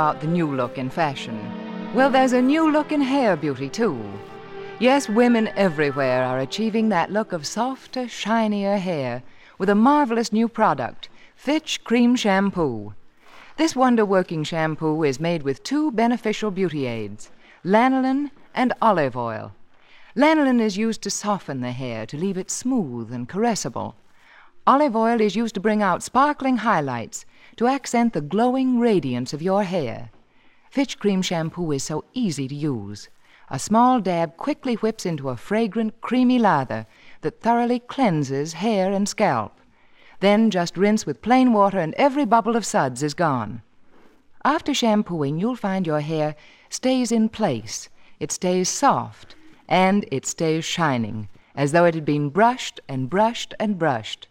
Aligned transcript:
about 0.00 0.22
the 0.22 0.26
new 0.26 0.56
look 0.56 0.78
in 0.78 0.88
fashion. 0.88 1.38
Well, 1.94 2.08
there's 2.08 2.32
a 2.32 2.40
new 2.40 2.72
look 2.72 2.90
in 2.90 3.02
hair 3.02 3.36
beauty, 3.36 3.68
too. 3.68 4.02
Yes, 4.78 5.10
women 5.10 5.48
everywhere 5.48 6.24
are 6.24 6.38
achieving 6.38 6.88
that 6.88 7.12
look 7.12 7.34
of 7.34 7.46
softer, 7.46 8.08
shinier 8.08 8.78
hair 8.78 9.22
with 9.58 9.68
a 9.68 9.74
marvelous 9.74 10.32
new 10.32 10.48
product, 10.48 11.10
Fitch 11.36 11.84
Cream 11.84 12.16
Shampoo. 12.16 12.94
This 13.58 13.76
wonder 13.76 14.06
working 14.06 14.42
shampoo 14.42 15.04
is 15.04 15.20
made 15.20 15.42
with 15.42 15.62
two 15.62 15.92
beneficial 15.92 16.50
beauty 16.50 16.86
aids, 16.86 17.30
lanolin 17.62 18.30
and 18.54 18.72
olive 18.80 19.18
oil. 19.18 19.52
Lanolin 20.16 20.62
is 20.62 20.78
used 20.78 21.02
to 21.02 21.10
soften 21.10 21.60
the 21.60 21.72
hair, 21.72 22.06
to 22.06 22.16
leave 22.16 22.38
it 22.38 22.50
smooth 22.50 23.12
and 23.12 23.28
caressable. 23.28 23.96
Olive 24.66 24.94
oil 24.94 25.20
is 25.22 25.36
used 25.36 25.54
to 25.54 25.60
bring 25.60 25.82
out 25.82 26.02
sparkling 26.02 26.58
highlights, 26.58 27.24
to 27.56 27.66
accent 27.66 28.12
the 28.12 28.20
glowing 28.20 28.78
radiance 28.78 29.32
of 29.32 29.40
your 29.40 29.64
hair. 29.64 30.10
Fitch 30.70 30.98
Cream 30.98 31.22
Shampoo 31.22 31.72
is 31.72 31.82
so 31.82 32.04
easy 32.12 32.46
to 32.46 32.54
use. 32.54 33.08
A 33.48 33.58
small 33.58 34.00
dab 34.00 34.36
quickly 34.36 34.74
whips 34.74 35.06
into 35.06 35.30
a 35.30 35.36
fragrant, 35.36 36.00
creamy 36.02 36.38
lather 36.38 36.86
that 37.22 37.40
thoroughly 37.40 37.80
cleanses 37.80 38.52
hair 38.52 38.92
and 38.92 39.08
scalp. 39.08 39.58
Then 40.20 40.50
just 40.50 40.76
rinse 40.76 41.06
with 41.06 41.22
plain 41.22 41.52
water 41.52 41.78
and 41.78 41.94
every 41.94 42.26
bubble 42.26 42.54
of 42.54 42.66
suds 42.66 43.02
is 43.02 43.14
gone. 43.14 43.62
After 44.44 44.74
shampooing, 44.74 45.38
you'll 45.40 45.56
find 45.56 45.86
your 45.86 46.00
hair 46.00 46.36
stays 46.68 47.10
in 47.10 47.30
place. 47.30 47.88
It 48.20 48.30
stays 48.30 48.68
soft 48.68 49.34
and 49.68 50.04
it 50.12 50.26
stays 50.26 50.64
shining, 50.64 51.28
as 51.54 51.72
though 51.72 51.86
it 51.86 51.94
had 51.94 52.04
been 52.04 52.28
brushed 52.28 52.78
and 52.88 53.08
brushed 53.08 53.54
and 53.58 53.78
brushed. 53.78 54.28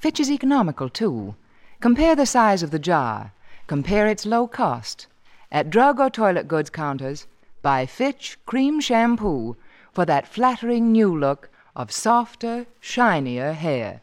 Fitch 0.00 0.18
is 0.18 0.30
economical, 0.30 0.88
too. 0.88 1.34
Compare 1.80 2.16
the 2.16 2.24
size 2.24 2.62
of 2.62 2.70
the 2.70 2.78
jar. 2.78 3.32
Compare 3.66 4.06
its 4.06 4.24
low 4.24 4.46
cost. 4.46 5.06
At 5.52 5.68
drug 5.68 6.00
or 6.00 6.08
toilet 6.08 6.48
goods 6.48 6.70
counters, 6.70 7.26
buy 7.60 7.84
Fitch 7.84 8.38
Cream 8.46 8.80
Shampoo 8.80 9.58
for 9.92 10.06
that 10.06 10.26
flattering 10.26 10.90
new 10.90 11.14
look 11.14 11.50
of 11.76 11.92
softer, 11.92 12.64
shinier 12.80 13.52
hair. 13.52 14.00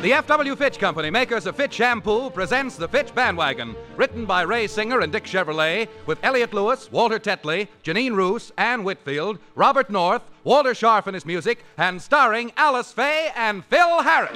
The 0.00 0.12
FW 0.12 0.56
Fitch 0.56 0.78
Company, 0.78 1.10
makers 1.10 1.44
of 1.46 1.56
Fitch 1.56 1.74
Shampoo, 1.74 2.30
presents 2.30 2.76
The 2.76 2.86
Fitch 2.86 3.12
Bandwagon, 3.12 3.74
written 3.96 4.26
by 4.26 4.42
Ray 4.42 4.68
Singer 4.68 5.00
and 5.00 5.10
Dick 5.10 5.24
Chevillat, 5.24 5.88
with 6.06 6.20
Elliott 6.22 6.54
Lewis, 6.54 6.88
Walter 6.92 7.18
Tetley, 7.18 7.66
Janine 7.82 8.14
Roos, 8.14 8.52
Ann 8.56 8.84
Whitfield, 8.84 9.40
Robert 9.56 9.90
North, 9.90 10.22
Walter 10.44 10.70
Scharf 10.70 11.08
and 11.08 11.14
his 11.14 11.26
music, 11.26 11.64
and 11.76 12.00
starring 12.00 12.52
Alice 12.56 12.92
Faye 12.92 13.32
and 13.34 13.64
Phil 13.64 14.02
Harris. 14.04 14.30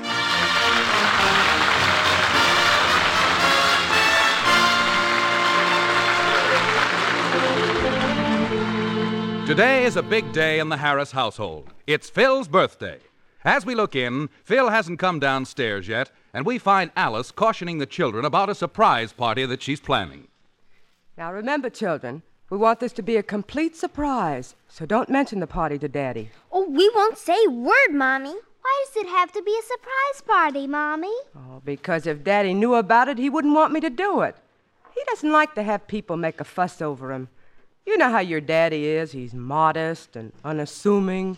Today 9.47 9.84
is 9.84 9.94
a 9.94 10.03
big 10.03 10.33
day 10.33 10.59
in 10.59 10.71
the 10.71 10.79
Harris 10.79 11.12
household. 11.12 11.73
It's 11.87 12.11
Phil's 12.11 12.49
birthday. 12.49 12.99
As 13.45 13.67
we 13.67 13.75
look 13.75 13.97
in, 13.97 14.29
Phil 14.45 14.69
hasn't 14.69 15.01
come 15.01 15.19
downstairs 15.19 15.89
yet, 15.89 16.13
and 16.33 16.47
we 16.47 16.59
find 16.59 16.93
Alice 16.95 17.33
cautioning 17.33 17.79
the 17.79 17.87
children 17.87 18.25
about 18.25 18.49
a 18.49 18.55
surprise 18.55 19.13
party 19.13 19.45
that 19.47 19.63
she's 19.63 19.81
planning. 19.81 20.29
Now 21.19 21.33
remember, 21.33 21.69
children, 21.69 22.23
we 22.51 22.57
want 22.57 22.79
this 22.79 22.93
to 22.95 23.03
be 23.03 23.17
a 23.17 23.23
complete 23.23 23.75
surprise, 23.75 24.55
so 24.69 24.87
don't 24.87 25.09
mention 25.09 25.41
the 25.41 25.49
party 25.49 25.77
to 25.79 25.89
Daddy. 25.89 26.31
Oh, 26.53 26.69
we 26.69 26.89
won't 26.95 27.19
say 27.19 27.37
a 27.47 27.51
word, 27.51 27.93
Mommy. 27.93 28.35
Why 28.63 28.85
does 28.87 29.05
it 29.05 29.09
have 29.09 29.33
to 29.33 29.43
be 29.43 29.59
a 29.59 29.63
surprise 29.63 30.23
party, 30.25 30.67
Mommy? 30.69 31.13
Oh, 31.37 31.61
because 31.65 32.07
if 32.07 32.23
Daddy 32.23 32.55
knew 32.55 32.75
about 32.75 33.09
it, 33.09 33.19
he 33.19 33.29
wouldn't 33.29 33.55
want 33.55 33.73
me 33.73 33.81
to 33.81 33.91
do 33.91 34.21
it. 34.21 34.37
He 34.95 35.03
doesn't 35.09 35.33
like 35.33 35.55
to 35.57 35.65
have 35.65 35.89
people 35.89 36.17
make 36.17 36.41
a 36.41 36.45
fuss 36.45 36.81
over 36.81 37.13
him. 37.13 37.29
You 37.84 37.98
know 37.98 38.10
how 38.10 38.20
your 38.20 38.41
daddy 38.41 38.87
is. 38.87 39.12
He's 39.12 39.34
modest 39.34 40.15
and 40.16 40.32
unassuming. 40.44 41.37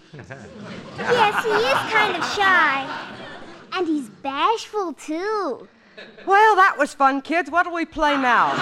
Yes, 0.99 1.45
he 1.45 1.51
is 1.51 1.93
kind 1.93 2.17
of 2.17 2.25
shy. 2.33 3.17
And 3.73 3.87
he's 3.87 4.09
bashful, 4.09 4.93
too. 4.93 5.69
Well, 6.27 6.57
that 6.57 6.77
was 6.79 6.93
fun, 6.95 7.23
kids. 7.23 7.51
What'll 7.51 7.73
we 7.73 7.85
play 7.85 8.17
now? 8.17 8.53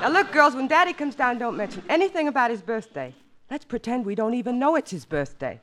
now, 0.00 0.08
look, 0.10 0.32
girls, 0.32 0.54
when 0.54 0.66
Daddy 0.66 0.92
comes 0.92 1.14
down, 1.14 1.38
don't 1.38 1.56
mention 1.56 1.82
anything 1.88 2.28
about 2.28 2.50
his 2.50 2.62
birthday. 2.62 3.14
Let's 3.50 3.64
pretend 3.64 4.04
we 4.04 4.14
don't 4.14 4.34
even 4.34 4.58
know 4.58 4.76
it's 4.76 4.90
his 4.90 5.04
birthday. 5.04 5.60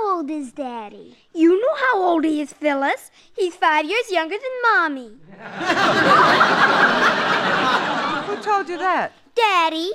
Mommy, 0.00 0.08
how 0.08 0.16
old 0.16 0.30
is 0.30 0.52
Daddy? 0.52 1.16
You 1.34 1.60
know 1.60 1.74
how 1.74 2.02
old 2.02 2.24
he 2.24 2.40
is, 2.40 2.52
Phyllis. 2.52 3.10
He's 3.34 3.54
five 3.54 3.84
years 3.84 4.10
younger 4.10 4.36
than 4.36 4.62
Mommy. 4.62 5.12
Who 8.26 8.42
told 8.42 8.68
you 8.68 8.78
that? 8.78 9.12
Daddy? 9.34 9.92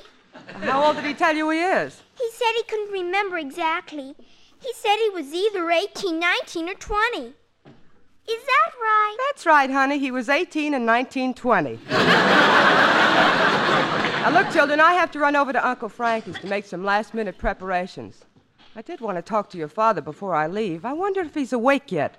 How 0.62 0.86
old 0.86 0.98
did 0.98 1.06
he 1.06 1.14
tell 1.14 1.36
you 1.36 1.50
he 1.50 1.60
is? 1.60 2.02
He 2.18 2.30
said 2.32 2.52
he 2.56 2.64
couldn't 2.64 2.92
remember 2.92 3.38
exactly. 3.38 4.16
He 4.60 4.74
said 4.74 4.96
he 4.98 5.10
was 5.10 5.34
either 5.34 5.70
18, 5.70 6.20
19, 6.20 6.70
or 6.70 6.74
20. 6.74 7.20
Is 7.20 7.34
that 8.44 8.72
right? 8.82 9.16
That's 9.30 9.46
right, 9.46 9.70
honey. 9.70 10.00
He 10.00 10.12
was 10.12 10.30
18 10.30 10.74
in 10.74 10.86
1920. 10.86 11.80
now, 11.90 12.00
look, 14.32 14.50
children, 14.52 14.80
I 14.80 14.94
have 14.94 15.12
to 15.12 15.20
run 15.20 15.36
over 15.36 15.54
to 15.54 15.68
Uncle 15.68 15.90
Frankie's 15.90 16.40
to 16.40 16.48
make 16.48 16.66
some 16.66 16.84
last 16.84 17.14
minute 17.14 17.38
preparations. 17.38 18.26
I 18.78 18.82
did 18.82 19.00
want 19.00 19.18
to 19.18 19.22
talk 19.22 19.50
to 19.52 19.58
your 19.58 19.70
father 19.70 20.02
before 20.02 20.36
I 20.36 20.48
leave. 20.48 20.84
I 20.84 20.92
wonder 20.92 21.22
if 21.22 21.34
he's 21.34 21.54
awake 21.54 21.94
yet. 21.94 22.18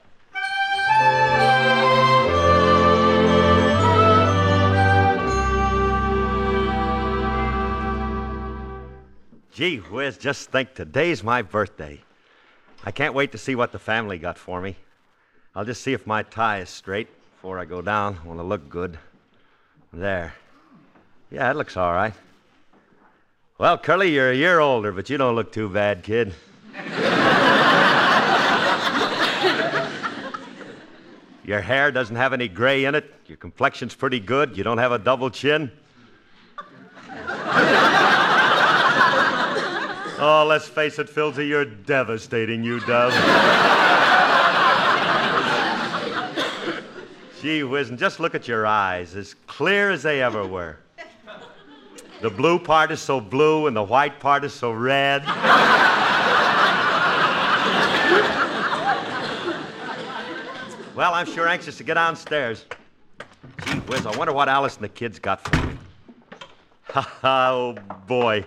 Gee 9.52 9.76
whiz, 9.76 10.16
just 10.16 10.50
think 10.50 10.72
today's 10.72 11.22
my 11.22 11.42
birthday. 11.42 12.00
I 12.84 12.90
can't 12.90 13.12
wait 13.12 13.32
to 13.32 13.38
see 13.38 13.54
what 13.54 13.72
the 13.72 13.78
family 13.78 14.16
got 14.16 14.38
for 14.38 14.62
me. 14.62 14.76
I'll 15.54 15.64
just 15.66 15.82
see 15.82 15.92
if 15.92 16.06
my 16.06 16.22
tie 16.22 16.60
is 16.60 16.70
straight 16.70 17.08
before 17.34 17.58
I 17.58 17.66
go 17.66 17.82
down. 17.82 18.18
I 18.22 18.26
want 18.26 18.38
to 18.38 18.44
look 18.44 18.70
good. 18.70 18.98
There. 19.92 20.32
Yeah, 21.30 21.50
it 21.50 21.56
looks 21.56 21.76
all 21.76 21.92
right. 21.92 22.14
Well, 23.58 23.76
Curly, 23.78 24.12
you're 24.12 24.30
a 24.30 24.34
year 24.34 24.58
older, 24.60 24.92
but 24.92 25.08
you 25.10 25.16
don't 25.16 25.34
look 25.34 25.52
too 25.52 25.68
bad, 25.68 26.02
kid. 26.02 26.34
Your 31.46 31.60
hair 31.60 31.92
doesn't 31.92 32.16
have 32.16 32.32
any 32.32 32.48
gray 32.48 32.86
in 32.86 32.96
it. 32.96 33.14
Your 33.26 33.36
complexion's 33.36 33.94
pretty 33.94 34.20
good. 34.20 34.56
You 34.56 34.64
don't 34.64 34.78
have 34.78 34.92
a 34.92 34.98
double 34.98 35.30
chin. 35.30 35.70
oh, 40.18 40.44
let's 40.48 40.68
face 40.68 40.98
it, 40.98 41.08
Philzy, 41.08 41.48
you're 41.48 41.64
devastating, 41.64 42.64
you 42.64 42.80
dove. 42.80 43.12
Gee 47.40 47.62
whiz, 47.62 47.90
and 47.90 47.98
just 47.98 48.18
look 48.18 48.34
at 48.34 48.48
your 48.48 48.66
eyes, 48.66 49.14
as 49.14 49.34
clear 49.46 49.92
as 49.92 50.02
they 50.02 50.20
ever 50.20 50.44
were. 50.46 50.78
The 52.22 52.30
blue 52.30 52.58
part 52.58 52.90
is 52.90 53.00
so 53.00 53.20
blue, 53.20 53.68
and 53.68 53.76
the 53.76 53.84
white 53.84 54.18
part 54.18 54.42
is 54.42 54.52
so 54.52 54.72
red. 54.72 55.22
Well, 60.96 61.12
I'm 61.12 61.26
sure 61.26 61.46
anxious 61.46 61.76
to 61.76 61.84
get 61.84 61.94
downstairs. 61.94 62.64
Gee 63.66 63.78
whiz, 63.80 64.06
I 64.06 64.16
wonder 64.16 64.32
what 64.32 64.48
Alice 64.48 64.76
and 64.76 64.84
the 64.84 64.88
kids 64.88 65.18
got 65.18 65.46
for 65.46 65.66
me. 65.66 65.74
Ha 66.88 67.00
ha, 67.02 67.50
oh 67.52 67.74
boy. 68.06 68.44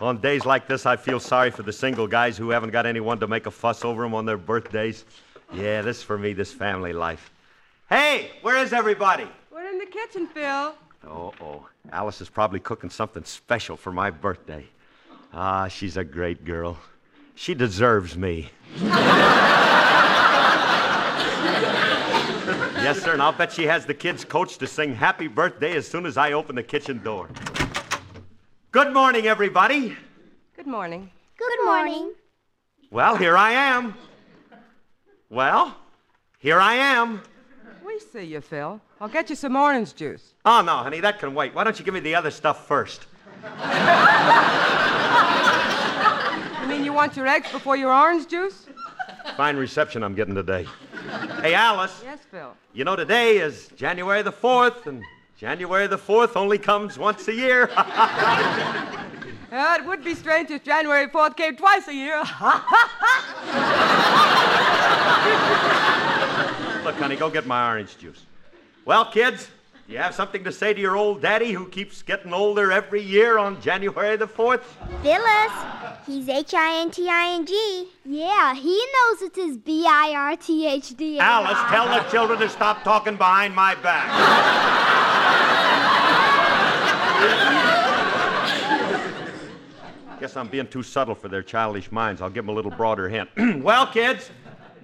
On 0.00 0.18
days 0.18 0.44
like 0.44 0.66
this, 0.66 0.86
I 0.86 0.96
feel 0.96 1.20
sorry 1.20 1.52
for 1.52 1.62
the 1.62 1.72
single 1.72 2.08
guys 2.08 2.36
who 2.36 2.50
haven't 2.50 2.70
got 2.70 2.84
anyone 2.84 3.20
to 3.20 3.28
make 3.28 3.46
a 3.46 3.50
fuss 3.50 3.84
over 3.84 4.02
them 4.02 4.12
on 4.12 4.26
their 4.26 4.36
birthdays. 4.36 5.04
Yeah, 5.52 5.82
this 5.82 6.02
for 6.02 6.18
me, 6.18 6.32
this 6.32 6.52
family 6.52 6.92
life. 6.92 7.30
Hey, 7.88 8.32
where 8.42 8.56
is 8.56 8.72
everybody? 8.72 9.28
We're 9.52 9.68
in 9.68 9.78
the 9.78 9.86
kitchen, 9.86 10.26
Phil. 10.26 10.74
Oh, 11.06 11.32
oh. 11.40 11.68
Alice 11.92 12.20
is 12.20 12.28
probably 12.28 12.58
cooking 12.58 12.90
something 12.90 13.22
special 13.24 13.76
for 13.76 13.92
my 13.92 14.10
birthday. 14.10 14.66
Ah, 15.32 15.68
she's 15.68 15.96
a 15.96 16.04
great 16.04 16.44
girl. 16.44 16.76
She 17.36 17.54
deserves 17.54 18.16
me. 18.16 18.50
Yes, 22.84 23.00
sir, 23.00 23.14
and 23.14 23.22
I'll 23.22 23.32
bet 23.32 23.50
she 23.50 23.64
has 23.64 23.86
the 23.86 23.94
kids 23.94 24.26
coached 24.26 24.60
to 24.60 24.66
sing 24.66 24.94
happy 24.94 25.26
birthday 25.26 25.74
as 25.74 25.88
soon 25.88 26.04
as 26.04 26.18
I 26.18 26.32
open 26.32 26.54
the 26.54 26.62
kitchen 26.62 27.02
door. 27.02 27.30
Good 28.72 28.92
morning, 28.92 29.26
everybody. 29.26 29.96
Good 30.54 30.66
morning. 30.66 31.10
Good 31.38 31.64
morning. 31.64 32.12
Well, 32.90 33.16
here 33.16 33.38
I 33.38 33.52
am. 33.52 33.94
Well, 35.30 35.74
here 36.38 36.60
I 36.60 36.74
am. 36.74 37.22
We 37.86 37.98
see 38.00 38.24
you, 38.24 38.42
Phil. 38.42 38.78
I'll 39.00 39.08
get 39.08 39.30
you 39.30 39.36
some 39.36 39.56
orange 39.56 39.94
juice. 39.94 40.34
Oh, 40.44 40.60
no, 40.60 40.76
honey, 40.76 41.00
that 41.00 41.18
can 41.18 41.34
wait. 41.34 41.54
Why 41.54 41.64
don't 41.64 41.78
you 41.78 41.86
give 41.86 41.94
me 41.94 42.00
the 42.00 42.14
other 42.14 42.30
stuff 42.30 42.68
first? 42.68 43.06
You 46.60 46.68
mean 46.68 46.84
you 46.84 46.92
want 46.92 47.16
your 47.16 47.26
eggs 47.26 47.50
before 47.50 47.78
your 47.78 47.94
orange 47.94 48.28
juice? 48.28 48.66
Fine 49.38 49.56
reception 49.56 50.02
I'm 50.02 50.14
getting 50.14 50.34
today. 50.34 50.66
Hey, 51.42 51.52
Alice, 51.54 52.00
Yes, 52.02 52.18
Phil. 52.30 52.54
you 52.72 52.84
know 52.84 52.96
today 52.96 53.36
is 53.38 53.68
January 53.76 54.22
the 54.22 54.32
4th, 54.32 54.86
and 54.86 55.02
January 55.36 55.86
the 55.86 55.98
4th 55.98 56.34
only 56.36 56.56
comes 56.58 56.98
once 56.98 57.28
a 57.28 57.34
year. 57.34 57.70
Uh, 59.52 59.76
it 59.78 59.84
would 59.86 60.02
be 60.02 60.14
strange 60.16 60.50
if 60.50 60.64
January 60.64 61.06
4th 61.06 61.36
came 61.36 61.54
twice 61.54 61.86
a 61.86 61.94
year. 61.94 62.18
Look, 66.84 66.96
honey, 66.96 67.14
go 67.14 67.30
get 67.30 67.46
my 67.46 67.68
orange 67.70 67.96
juice. 67.96 68.26
Well, 68.84 69.04
kids, 69.04 69.48
do 69.86 69.92
you 69.92 69.98
have 69.98 70.14
something 70.14 70.42
to 70.44 70.52
say 70.52 70.72
to 70.72 70.80
your 70.80 70.96
old 70.96 71.20
daddy 71.20 71.52
who 71.52 71.68
keeps 71.68 72.00
getting 72.02 72.32
older 72.32 72.72
every 72.72 73.02
year 73.02 73.36
on 73.36 73.60
January 73.60 74.16
the 74.16 74.26
4th? 74.26 74.62
Phyllis, 75.02 75.52
he's 76.06 76.26
H 76.26 76.54
I 76.54 76.80
N 76.80 76.90
T 76.90 77.06
I 77.06 77.34
N 77.34 77.44
G. 77.44 77.88
Yeah, 78.06 78.54
he 78.54 78.74
knows 78.74 79.22
it's 79.22 79.36
his 79.36 79.58
B-I-R-T-H-D. 79.58 81.18
Alice, 81.18 81.58
tell 81.68 81.86
the 81.86 82.00
children 82.10 82.38
to 82.40 82.48
stop 82.48 82.82
talking 82.82 83.16
behind 83.16 83.54
my 83.54 83.74
back. 83.74 84.10
Guess 90.20 90.36
I'm 90.38 90.48
being 90.48 90.66
too 90.66 90.82
subtle 90.82 91.14
for 91.14 91.28
their 91.28 91.42
childish 91.42 91.92
minds. 91.92 92.22
I'll 92.22 92.30
give 92.30 92.46
them 92.46 92.54
a 92.54 92.56
little 92.56 92.70
broader 92.70 93.10
hint. 93.10 93.28
well, 93.62 93.86
kids, 93.86 94.30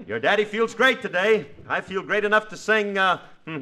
your 0.06 0.18
daddy 0.18 0.44
feels 0.44 0.74
great 0.74 1.00
today. 1.00 1.46
I 1.68 1.80
feel 1.80 2.02
great 2.02 2.26
enough 2.26 2.48
to 2.50 2.56
sing. 2.58 2.98
Uh, 2.98 3.20
Ain't 3.46 3.58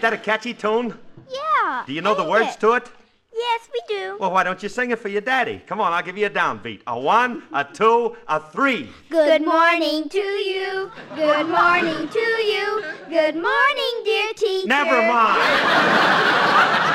that 0.00 0.12
a 0.12 0.18
catchy 0.18 0.54
tune? 0.54 0.98
Yeah. 1.28 1.84
Do 1.86 1.92
you 1.92 2.00
know 2.00 2.14
the 2.14 2.24
words 2.24 2.54
it? 2.54 2.60
to 2.60 2.72
it? 2.72 2.90
Yes, 3.34 3.68
we 3.72 3.80
do. 3.88 4.16
Well, 4.20 4.30
why 4.30 4.42
don't 4.42 4.62
you 4.62 4.68
sing 4.68 4.90
it 4.90 4.98
for 4.98 5.08
your 5.08 5.20
daddy? 5.20 5.62
Come 5.66 5.80
on, 5.80 5.92
I'll 5.92 6.02
give 6.02 6.16
you 6.16 6.26
a 6.26 6.30
downbeat. 6.30 6.80
A 6.86 6.98
one, 6.98 7.42
a 7.52 7.64
two, 7.64 8.16
a 8.28 8.40
three. 8.40 8.88
Good 9.10 9.44
morning 9.44 10.08
to 10.08 10.18
you. 10.18 10.90
Good 11.14 11.48
morning 11.48 12.08
to 12.08 12.20
you. 12.20 12.84
Good 13.08 13.34
morning, 13.36 14.02
dear 14.04 14.32
teacher. 14.34 14.66
Never 14.68 15.02
mind. 15.12 16.91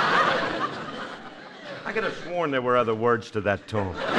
I 1.87 1.93
could 1.93 2.03
have 2.03 2.17
sworn 2.25 2.51
there 2.51 2.61
were 2.61 2.75
other 2.75 2.93
words 2.93 3.31
to 3.31 3.39
that 3.41 3.65
tune. 3.65 3.95
Well, 3.95 3.95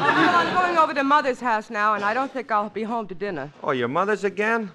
I'm 0.00 0.54
going 0.54 0.78
over 0.78 0.94
to 0.94 1.04
Mother's 1.04 1.38
house 1.38 1.68
now, 1.68 1.92
and 1.92 2.02
I 2.02 2.14
don't 2.14 2.32
think 2.32 2.50
I'll 2.50 2.70
be 2.70 2.82
home 2.82 3.06
to 3.08 3.14
dinner. 3.14 3.52
Oh, 3.62 3.72
your 3.72 3.88
mother's 3.88 4.24
again? 4.24 4.70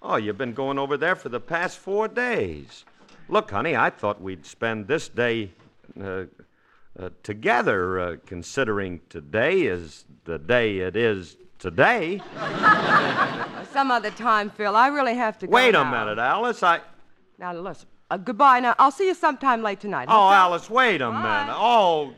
Oh, 0.00 0.14
you've 0.14 0.38
been 0.38 0.52
going 0.52 0.78
over 0.78 0.96
there 0.96 1.16
for 1.16 1.30
the 1.30 1.40
past 1.40 1.78
four 1.78 2.06
days. 2.06 2.84
Look, 3.28 3.50
honey, 3.50 3.74
I 3.74 3.90
thought 3.90 4.20
we'd 4.22 4.46
spend 4.46 4.86
this 4.86 5.08
day 5.08 5.50
uh, 6.00 6.26
uh, 6.96 7.10
together, 7.24 7.98
uh, 7.98 8.16
considering 8.24 9.00
today 9.08 9.62
is 9.62 10.04
the 10.26 10.38
day 10.38 10.78
it 10.78 10.94
is 10.94 11.36
today. 11.58 12.20
Some 13.72 13.90
other 13.90 14.12
time, 14.12 14.50
Phil. 14.50 14.76
I 14.76 14.86
really 14.86 15.14
have 15.14 15.40
to 15.40 15.48
go. 15.48 15.52
Wait 15.52 15.70
a 15.70 15.82
now. 15.82 15.90
minute, 15.90 16.20
Alice. 16.20 16.62
I. 16.62 16.82
Now, 17.36 17.52
listen. 17.52 17.88
Uh, 18.10 18.16
goodbye. 18.16 18.60
Now, 18.60 18.74
I'll 18.78 18.92
see 18.92 19.06
you 19.06 19.14
sometime 19.14 19.62
late 19.62 19.80
tonight. 19.80 20.06
Oh, 20.08 20.12
huh, 20.12 20.28
Phil? 20.28 20.34
Alice, 20.34 20.70
wait 20.70 21.00
a 21.00 21.10
minute. 21.10 21.54
Oh. 21.56 22.14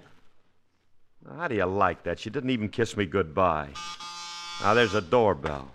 How 1.37 1.49
do 1.49 1.55
you 1.55 1.64
like 1.64 2.02
that? 2.05 2.19
She 2.19 2.31
didn't 2.31 2.50
even 2.50 2.69
kiss 2.69 2.96
me 2.96 3.06
goodbye. 3.06 3.69
Now, 4.62 4.75
there's 4.75 4.94
a 4.94 5.00
doorbell. 5.00 5.70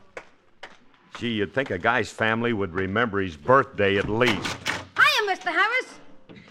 Gee, 1.18 1.30
you'd 1.34 1.54
think 1.54 1.72
a 1.72 1.78
guy's 1.78 2.12
family 2.12 2.54
would 2.54 2.74
remember 2.74 3.22
his 3.22 3.38
birthday 3.38 3.98
at 3.98 4.10
least. 4.10 4.58
Hiya, 4.98 5.30
Mr. 5.30 5.52
Harris. 5.52 6.00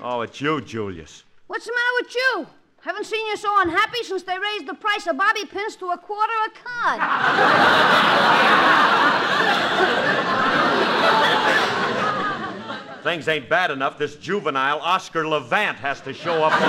Oh, 0.00 0.20
it's 0.22 0.40
you, 0.40 0.60
Julius. 0.60 1.24
What's 1.46 1.66
the 1.66 1.72
matter 1.72 2.04
with 2.04 2.14
you? 2.14 2.46
Haven't 2.80 3.04
seen 3.06 3.26
you 3.26 3.36
so 3.36 3.48
unhappy 3.60 4.02
since 4.02 4.22
they 4.24 4.38
raised 4.38 4.66
the 4.66 4.74
price 4.74 5.06
of 5.06 5.16
bobby 5.16 5.44
pins 5.44 5.76
to 5.76 5.90
a 5.90 5.98
quarter 5.98 6.32
a 6.46 6.50
card. 6.64 6.98
Things 13.02 13.26
ain't 13.26 13.48
bad 13.48 13.72
enough. 13.72 13.98
This 13.98 14.14
juvenile 14.14 14.78
Oscar 14.78 15.26
Levant 15.26 15.76
has 15.78 16.00
to 16.02 16.14
show 16.14 16.44
up. 16.44 16.52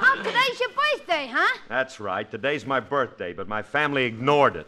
oh, 0.00 0.16
today's 0.24 0.58
your 0.58 0.70
birthday, 0.70 1.30
huh? 1.32 1.58
That's 1.68 2.00
right. 2.00 2.28
Today's 2.28 2.66
my 2.66 2.80
birthday, 2.80 3.32
but 3.32 3.46
my 3.46 3.62
family 3.62 4.06
ignored 4.06 4.56
it. 4.56 4.66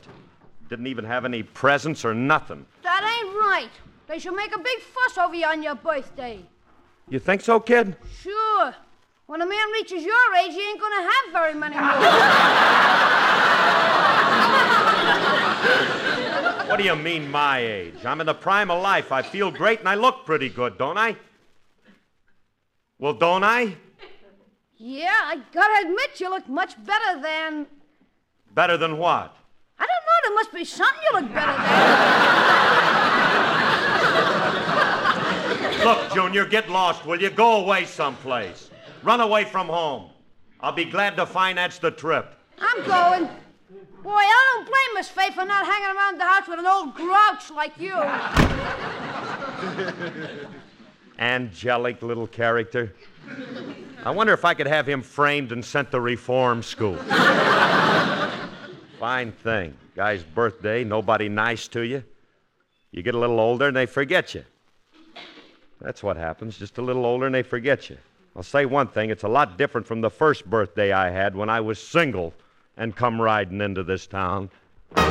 Didn't 0.68 0.86
even 0.86 1.04
have 1.04 1.24
any 1.24 1.42
presents 1.42 2.04
or 2.04 2.14
nothing. 2.14 2.64
That 2.84 3.02
ain't 3.02 3.34
right. 3.34 3.70
They 4.06 4.20
should 4.20 4.36
make 4.36 4.54
a 4.54 4.58
big 4.58 4.78
fuss 4.78 5.18
over 5.18 5.34
you 5.34 5.46
on 5.46 5.64
your 5.64 5.74
birthday. 5.74 6.38
You 7.08 7.18
think 7.18 7.40
so, 7.40 7.58
kid? 7.58 7.96
Sure. 8.20 8.72
When 9.26 9.42
a 9.42 9.46
man 9.46 9.68
reaches 9.72 10.04
your 10.04 10.34
age, 10.44 10.54
he 10.54 10.60
ain't 10.60 10.80
gonna 10.80 11.02
have 11.02 11.32
very 11.32 11.54
many 11.54 11.74
more. 11.74 11.90
What 16.70 16.78
do 16.78 16.84
you 16.84 16.94
mean, 16.94 17.28
my 17.28 17.58
age? 17.58 18.04
I'm 18.04 18.20
in 18.20 18.28
the 18.28 18.34
prime 18.34 18.70
of 18.70 18.80
life. 18.80 19.10
I 19.10 19.22
feel 19.22 19.50
great 19.50 19.80
and 19.80 19.88
I 19.88 19.96
look 19.96 20.24
pretty 20.24 20.48
good, 20.48 20.78
don't 20.78 20.96
I? 20.96 21.16
Well, 23.00 23.12
don't 23.12 23.42
I? 23.42 23.74
yeah, 24.76 25.18
I 25.24 25.40
gotta 25.52 25.88
admit 25.88 26.20
you 26.20 26.30
look 26.30 26.48
much 26.48 26.76
better 26.86 27.20
than. 27.20 27.66
Better 28.54 28.76
than 28.76 28.98
what? 28.98 29.34
I 29.80 29.84
don't 29.84 30.04
know, 30.06 30.20
there 30.22 30.34
must 30.36 30.52
be 30.52 30.64
something 30.64 31.02
you 31.10 31.20
look 31.20 31.34
better 31.34 31.56
than. 35.74 35.84
Look, 35.84 36.14
Junior, 36.14 36.44
get 36.44 36.70
lost, 36.70 37.04
will 37.04 37.20
you? 37.20 37.30
Go 37.30 37.64
away 37.64 37.84
someplace. 37.84 38.70
Run 39.02 39.20
away 39.20 39.42
from 39.42 39.66
home. 39.66 40.10
I'll 40.60 40.70
be 40.70 40.84
glad 40.84 41.16
to 41.16 41.26
finance 41.26 41.78
the 41.78 41.90
trip. 41.90 42.32
I'm 42.60 42.86
going. 42.86 43.28
Boy, 44.02 44.10
I 44.12 44.52
don't 44.54 44.66
blame 44.66 44.94
Miss 44.94 45.08
Faye 45.08 45.30
for 45.30 45.44
not 45.44 45.66
hanging 45.66 45.94
around 45.94 46.18
the 46.18 46.24
house 46.24 46.48
with 46.48 46.58
an 46.58 46.64
old 46.66 46.94
grouch 46.94 47.50
like 47.50 47.78
you. 47.78 47.94
Angelic 51.18 52.00
little 52.00 52.26
character. 52.26 52.94
I 54.02 54.10
wonder 54.10 54.32
if 54.32 54.46
I 54.46 54.54
could 54.54 54.66
have 54.66 54.88
him 54.88 55.02
framed 55.02 55.52
and 55.52 55.62
sent 55.62 55.90
to 55.90 56.00
reform 56.00 56.62
school. 56.62 56.96
Fine 58.98 59.32
thing. 59.32 59.76
Guy's 59.94 60.22
birthday, 60.22 60.82
nobody 60.82 61.28
nice 61.28 61.68
to 61.68 61.82
you. 61.82 62.02
You 62.92 63.02
get 63.02 63.14
a 63.14 63.18
little 63.18 63.38
older 63.38 63.68
and 63.68 63.76
they 63.76 63.84
forget 63.84 64.34
you. 64.34 64.46
That's 65.78 66.02
what 66.02 66.16
happens. 66.16 66.56
Just 66.56 66.78
a 66.78 66.82
little 66.82 67.04
older 67.04 67.26
and 67.26 67.34
they 67.34 67.42
forget 67.42 67.90
you. 67.90 67.98
I'll 68.34 68.42
say 68.42 68.64
one 68.64 68.88
thing 68.88 69.10
it's 69.10 69.24
a 69.24 69.28
lot 69.28 69.58
different 69.58 69.86
from 69.86 70.00
the 70.00 70.10
first 70.10 70.48
birthday 70.48 70.92
I 70.92 71.10
had 71.10 71.36
when 71.36 71.50
I 71.50 71.60
was 71.60 71.78
single 71.78 72.32
and 72.80 72.96
come 72.96 73.20
riding 73.20 73.60
into 73.60 73.84
this 73.84 74.06
town. 74.06 74.48
Now 74.96 75.04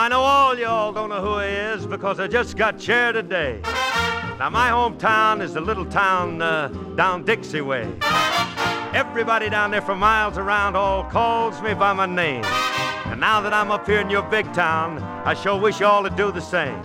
I 0.00 0.08
know 0.10 0.20
all 0.20 0.58
y'all 0.58 0.92
don't 0.92 1.10
know 1.10 1.22
who 1.22 1.38
he 1.38 1.46
is 1.46 1.86
because 1.86 2.18
I 2.18 2.26
just 2.26 2.56
got 2.56 2.76
chair 2.76 3.12
today. 3.12 3.60
Now 4.40 4.50
my 4.50 4.70
hometown 4.70 5.40
is 5.40 5.54
the 5.54 5.60
little 5.60 5.86
town 5.86 6.42
uh, 6.42 6.66
down 6.96 7.24
Dixie 7.24 7.60
way. 7.60 7.88
Everybody 8.92 9.48
down 9.48 9.70
there 9.70 9.80
for 9.80 9.94
miles 9.94 10.38
around 10.38 10.74
all 10.74 11.04
calls 11.04 11.62
me 11.62 11.72
by 11.72 11.92
my 11.92 12.06
name. 12.06 12.42
And 13.06 13.20
now 13.20 13.40
that 13.42 13.54
I'm 13.54 13.70
up 13.70 13.86
here 13.86 14.00
in 14.00 14.10
your 14.10 14.24
big 14.24 14.52
town, 14.52 14.98
I 15.24 15.34
sure 15.34 15.60
wish 15.60 15.78
y'all 15.78 16.02
to 16.02 16.10
do 16.10 16.32
the 16.32 16.40
same. 16.40 16.82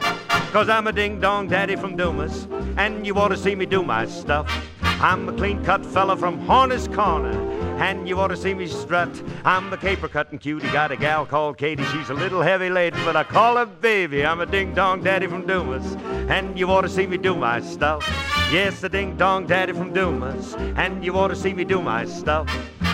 Cause 0.51 0.69
I'm 0.69 0.87
a 0.87 0.93
ding 0.93 1.19
dong 1.19 1.49
daddy 1.49 1.75
from 1.75 1.97
Dumas, 1.97 2.47
and 2.77 3.05
you 3.05 3.15
ought 3.15 3.27
to 3.27 3.37
see 3.37 3.53
me 3.53 3.65
do 3.65 3.83
my 3.83 4.05
stuff. 4.05 4.49
I'm 4.81 5.27
a 5.27 5.33
clean 5.33 5.63
cut 5.63 5.85
fella 5.85 6.15
from 6.15 6.39
Horner's 6.47 6.87
Corner, 6.87 7.37
and 7.79 8.07
you 8.07 8.19
ought 8.19 8.29
to 8.29 8.37
see 8.37 8.53
me 8.53 8.65
strut. 8.65 9.21
I'm 9.43 9.69
the 9.69 9.77
caper 9.77 10.07
cutting 10.07 10.39
cutie, 10.39 10.67
got 10.69 10.91
a 10.91 10.95
gal 10.95 11.25
called 11.25 11.57
Katie. 11.57 11.83
She's 11.85 12.09
a 12.09 12.13
little 12.13 12.41
heavy 12.41 12.69
laden, 12.69 13.03
but 13.03 13.15
I 13.15 13.23
call 13.23 13.57
her 13.57 13.65
baby. 13.65 14.25
I'm 14.25 14.39
a 14.39 14.45
ding 14.45 14.73
dong 14.73 15.03
daddy 15.03 15.27
from 15.27 15.45
Dumas, 15.45 15.95
and 16.29 16.57
you 16.57 16.71
ought 16.71 16.81
to 16.81 16.89
see 16.89 17.05
me 17.05 17.17
do 17.17 17.35
my 17.35 17.59
stuff. 17.61 18.07
Yes, 18.51 18.81
a 18.83 18.89
ding 18.89 19.17
dong 19.17 19.45
daddy 19.47 19.73
from 19.73 19.93
Dumas, 19.93 20.55
and 20.55 21.03
you 21.03 21.13
ought 21.19 21.27
to 21.27 21.35
see 21.35 21.53
me 21.53 21.65
do 21.65 21.81
my 21.81 22.05
stuff. 22.05 22.49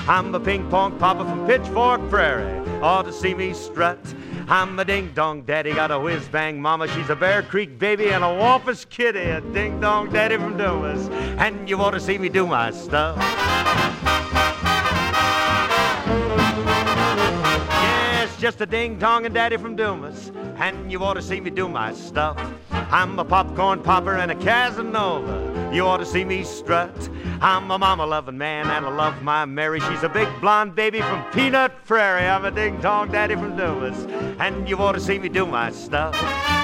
I'm 0.10 0.34
a 0.36 0.40
ping 0.40 0.70
pong 0.70 0.98
papa 0.98 1.24
from 1.24 1.46
Pitchfork 1.48 2.10
Prairie, 2.10 2.60
ought 2.82 3.04
to 3.04 3.14
see 3.14 3.34
me 3.34 3.54
strut. 3.54 4.00
I'm 4.48 4.78
a 4.78 4.86
ding 4.86 5.12
dong 5.14 5.44
daddy, 5.44 5.74
got 5.74 5.92
a 5.92 6.00
whiz 6.00 6.28
bang 6.28 6.62
mama. 6.62 6.88
She's 6.90 7.10
a 7.10 7.16
Bear 7.16 7.44
Creek 7.44 7.80
baby 7.80 8.10
and 8.10 8.24
a 8.24 8.28
Wampus 8.28 8.86
kitty. 8.86 9.20
A 9.20 9.40
ding 9.40 9.80
dong 9.80 10.10
daddy 10.12 10.36
from 10.36 10.58
Dumas. 10.58 11.08
And 11.38 11.70
you 11.70 11.78
ought 11.78 11.92
to 11.92 12.00
see 12.00 12.18
me 12.18 12.30
do 12.30 12.46
my 12.46 12.72
stuff. 12.72 13.18
Yes, 17.70 18.38
just 18.40 18.60
a 18.62 18.66
ding 18.66 19.00
dong 19.00 19.26
and 19.26 19.34
daddy 19.34 19.58
from 19.58 19.76
Dumas. 19.76 20.32
And 20.58 20.92
you 20.92 21.04
ought 21.04 21.14
to 21.14 21.22
see 21.22 21.40
me 21.40 21.50
do 21.50 21.70
my 21.70 21.94
stuff. 21.94 22.38
I'm 22.72 23.18
a 23.20 23.26
popcorn 23.26 23.82
popper 23.82 24.16
and 24.16 24.30
a 24.32 24.36
Casanova. 24.36 25.63
You 25.74 25.88
ought 25.88 25.98
to 25.98 26.06
see 26.06 26.24
me 26.24 26.44
strut. 26.44 27.10
I'm 27.42 27.72
a 27.72 27.80
mama 27.80 28.06
loving 28.06 28.38
man 28.38 28.70
and 28.70 28.86
I 28.86 28.90
love 28.90 29.24
my 29.24 29.44
Mary. 29.46 29.80
She's 29.80 30.04
a 30.04 30.08
big 30.08 30.30
blonde 30.40 30.76
baby 30.76 31.02
from 31.02 31.24
Peanut 31.32 31.84
Prairie. 31.86 32.28
I'm 32.28 32.46
a 32.46 32.52
ding 32.52 32.80
dong 32.80 33.12
daddy 33.12 33.34
from 33.34 33.58
Dumas. 33.58 34.06
And 34.40 34.70
you 34.70 34.78
ought 34.78 34.92
to 34.92 35.00
see 35.00 35.18
me 35.18 35.30
do 35.30 35.48
my 35.48 35.72
stuff. 35.72 36.14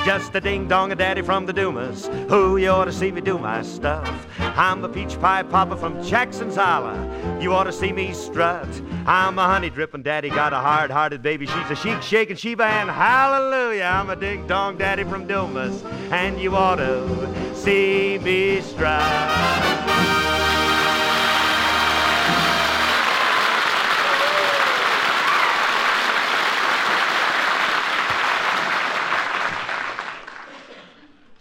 Just 0.06 0.36
a 0.36 0.40
ding 0.40 0.68
dong 0.68 0.96
daddy 0.96 1.24
from 1.24 1.48
the 1.48 1.54
Dumas. 1.54 2.06
Who 2.30 2.58
you 2.58 2.70
ought 2.70 2.86
to 2.86 2.94
see 2.94 3.12
me 3.12 3.20
do 3.20 3.40
my 3.40 3.64
stuff. 3.64 4.28
I'm 4.40 4.84
a 4.86 4.90
peach 4.90 5.20
pie 5.20 5.42
popper 5.42 5.76
from 5.76 6.04
Jackson's 6.04 6.56
Holla. 6.56 6.96
You 7.42 7.54
ought 7.54 7.64
to 7.64 7.74
see 7.74 7.92
me 7.92 8.14
strut. 8.14 8.68
I'm 9.08 9.40
a 9.40 9.46
honey 9.46 9.72
dripping 9.72 10.04
daddy, 10.04 10.30
got 10.30 10.54
a 10.54 10.58
hard 10.58 10.92
hearted 10.92 11.24
baby. 11.24 11.48
She's 11.48 11.70
a 11.72 11.76
chic 11.76 12.02
shaking 12.04 12.36
Sheba 12.36 12.64
and 12.64 12.90
hallelujah. 12.90 13.86
I'm 13.86 14.12
a 14.12 14.16
ding 14.16 14.46
dong 14.46 14.78
daddy 14.78 15.04
from 15.04 15.26
Dumas. 15.26 15.84
And 16.12 16.40
you 16.40 16.56
ought 16.56 16.76
to 16.76 17.56
see 17.56 18.20
me 18.20 18.62
strut. 18.62 18.99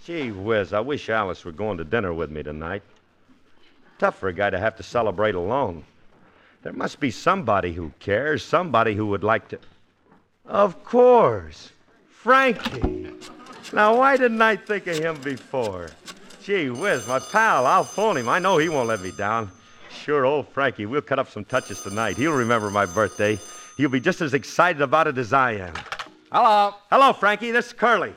Gee 0.08 0.30
whiz, 0.30 0.72
I 0.72 0.80
wish 0.80 1.10
Alice 1.10 1.44
were 1.44 1.52
going 1.52 1.76
to 1.76 1.84
dinner 1.84 2.14
with 2.14 2.30
me 2.30 2.42
tonight. 2.42 2.82
Tough 3.98 4.18
for 4.18 4.28
a 4.28 4.32
guy 4.32 4.48
to 4.48 4.58
have 4.58 4.74
to 4.76 4.82
celebrate 4.82 5.34
alone. 5.34 5.84
There 6.62 6.72
must 6.72 6.98
be 6.98 7.10
somebody 7.10 7.74
who 7.74 7.92
cares, 8.00 8.42
somebody 8.42 8.94
who 8.94 9.04
would 9.08 9.22
like 9.22 9.48
to. 9.48 9.58
Of 10.46 10.82
course, 10.82 11.72
Frankie. 12.08 13.12
Now, 13.74 13.98
why 13.98 14.16
didn't 14.16 14.40
I 14.40 14.56
think 14.56 14.86
of 14.86 14.96
him 14.96 15.20
before? 15.20 15.90
Gee 16.48 16.70
whiz, 16.70 17.06
my 17.06 17.18
pal, 17.18 17.66
I'll 17.66 17.84
phone 17.84 18.16
him. 18.16 18.26
I 18.26 18.38
know 18.38 18.56
he 18.56 18.70
won't 18.70 18.88
let 18.88 19.02
me 19.02 19.10
down. 19.10 19.50
Sure, 19.90 20.24
old 20.24 20.48
Frankie. 20.48 20.86
We'll 20.86 21.02
cut 21.02 21.18
up 21.18 21.28
some 21.28 21.44
touches 21.44 21.82
tonight. 21.82 22.16
He'll 22.16 22.32
remember 22.32 22.70
my 22.70 22.86
birthday. 22.86 23.38
He'll 23.76 23.90
be 23.90 24.00
just 24.00 24.22
as 24.22 24.32
excited 24.32 24.80
about 24.80 25.08
it 25.08 25.18
as 25.18 25.34
I 25.34 25.56
am. 25.56 25.74
Hello. 26.32 26.74
Hello, 26.90 27.12
Frankie. 27.12 27.50
This 27.50 27.66
is 27.66 27.74
Curly. 27.74 28.14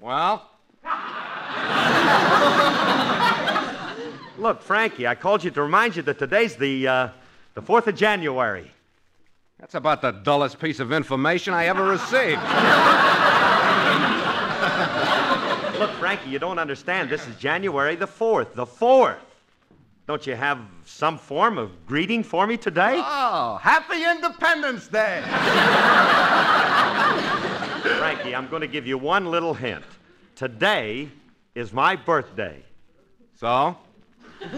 Well, 0.00 0.48
Look, 4.38 4.62
Frankie, 4.62 5.06
I 5.06 5.14
called 5.14 5.44
you 5.44 5.50
to 5.50 5.60
remind 5.60 5.96
you 5.96 6.02
that 6.04 6.18
today's 6.18 6.56
the 6.56 6.88
uh, 6.88 7.08
the 7.52 7.60
Fourth 7.60 7.88
of 7.88 7.94
January. 7.94 8.70
that's 9.60 9.74
about 9.74 10.00
the 10.00 10.12
dullest 10.12 10.58
piece 10.58 10.80
of 10.80 10.92
information 10.92 11.52
I 11.52 11.66
ever 11.66 11.84
received. 11.84 12.40
Frankie, 16.06 16.30
you 16.30 16.38
don't 16.38 16.60
understand. 16.60 17.10
This 17.10 17.26
is 17.26 17.34
January 17.34 17.96
the 17.96 18.06
fourth. 18.06 18.54
The 18.54 18.64
fourth. 18.64 19.18
Don't 20.06 20.24
you 20.24 20.36
have 20.36 20.60
some 20.84 21.18
form 21.18 21.58
of 21.58 21.84
greeting 21.84 22.22
for 22.22 22.46
me 22.46 22.56
today? 22.56 23.02
Oh, 23.04 23.58
happy 23.60 24.04
Independence 24.04 24.86
Day. 24.86 25.20
Frankie, 27.98 28.36
I'm 28.36 28.46
going 28.46 28.60
to 28.60 28.68
give 28.68 28.86
you 28.86 28.98
one 28.98 29.32
little 29.32 29.52
hint. 29.52 29.82
Today 30.36 31.08
is 31.56 31.72
my 31.72 31.96
birthday. 31.96 32.62
So? 33.34 33.76
Look, 34.42 34.52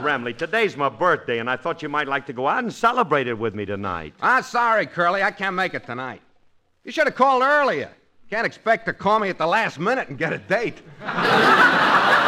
Remley, 0.00 0.34
today's 0.34 0.78
my 0.78 0.88
birthday, 0.88 1.40
and 1.40 1.50
I 1.50 1.56
thought 1.56 1.82
you 1.82 1.90
might 1.90 2.08
like 2.08 2.24
to 2.24 2.32
go 2.32 2.48
out 2.48 2.64
and 2.64 2.72
celebrate 2.72 3.26
it 3.26 3.38
with 3.38 3.54
me 3.54 3.66
tonight. 3.66 4.14
I'm 4.22 4.44
sorry, 4.44 4.86
Curly. 4.86 5.22
I 5.22 5.30
can't 5.30 5.54
make 5.54 5.74
it 5.74 5.84
tonight. 5.84 6.22
You 6.84 6.90
should 6.90 7.06
have 7.06 7.16
called 7.16 7.42
earlier. 7.42 7.90
Can't 8.30 8.46
expect 8.46 8.86
to 8.86 8.92
call 8.92 9.18
me 9.18 9.28
at 9.28 9.38
the 9.38 9.46
last 9.46 9.78
minute 9.78 10.08
and 10.08 10.16
get 10.16 10.32
a 10.32 10.38
date. 10.38 10.80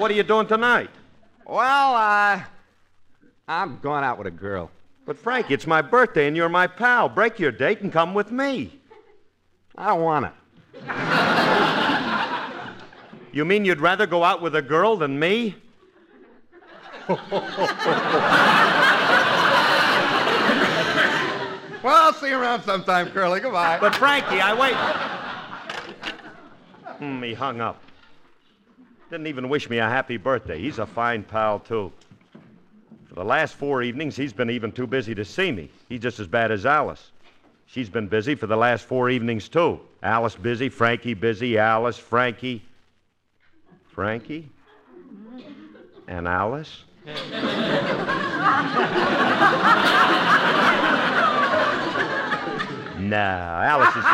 What 0.00 0.10
are 0.10 0.14
you 0.14 0.22
doing 0.22 0.46
tonight? 0.46 0.88
Well, 1.46 1.94
uh, 1.94 2.40
I'm 3.46 3.78
going 3.80 4.02
out 4.02 4.16
with 4.16 4.26
a 4.28 4.30
girl. 4.30 4.70
But, 5.04 5.18
Frankie, 5.18 5.52
it's 5.52 5.66
my 5.66 5.82
birthday, 5.82 6.26
and 6.26 6.34
you're 6.34 6.48
my 6.48 6.66
pal. 6.66 7.10
Break 7.10 7.38
your 7.38 7.52
date 7.52 7.82
and 7.82 7.92
come 7.92 8.14
with 8.14 8.32
me. 8.32 8.80
I 9.76 9.88
don't 9.88 10.00
want 10.00 10.26
it. 10.26 10.32
You 13.32 13.44
mean 13.44 13.64
you'd 13.64 13.78
rather 13.78 14.06
go 14.06 14.24
out 14.24 14.42
with 14.42 14.56
a 14.56 14.62
girl 14.62 14.96
than 14.96 15.16
me? 15.16 15.54
Well, 21.82 21.96
I'll 21.96 22.12
see 22.12 22.28
you 22.28 22.38
around 22.38 22.62
sometime, 22.62 23.08
Curly. 23.08 23.40
Goodbye. 23.40 23.78
But, 23.80 23.94
Frankie, 23.94 24.40
I 24.40 24.54
wait. 24.54 24.74
Hmm, 26.98 27.22
he 27.22 27.32
hung 27.32 27.62
up. 27.62 27.80
Didn't 29.10 29.26
even 29.26 29.48
wish 29.48 29.70
me 29.70 29.78
a 29.78 29.88
happy 29.88 30.18
birthday. 30.18 30.60
He's 30.60 30.78
a 30.78 30.86
fine 30.86 31.22
pal, 31.22 31.58
too. 31.58 31.90
For 33.08 33.14
the 33.14 33.24
last 33.24 33.54
four 33.54 33.82
evenings, 33.82 34.14
he's 34.14 34.34
been 34.34 34.50
even 34.50 34.70
too 34.70 34.86
busy 34.86 35.14
to 35.14 35.24
see 35.24 35.50
me. 35.50 35.70
He's 35.88 36.00
just 36.00 36.20
as 36.20 36.26
bad 36.26 36.52
as 36.52 36.66
Alice. 36.66 37.10
She's 37.66 37.88
been 37.88 38.08
busy 38.08 38.34
for 38.34 38.46
the 38.46 38.56
last 38.56 38.84
four 38.84 39.08
evenings, 39.08 39.48
too. 39.48 39.80
Alice 40.02 40.36
busy, 40.36 40.68
Frankie 40.68 41.14
busy, 41.14 41.56
Alice, 41.56 41.96
Frankie. 41.96 42.62
Frankie? 43.88 44.50
And 46.06 46.28
Alice? 46.28 46.84
no, 53.10 53.16
Alice 53.16 53.96
is. 53.96 54.04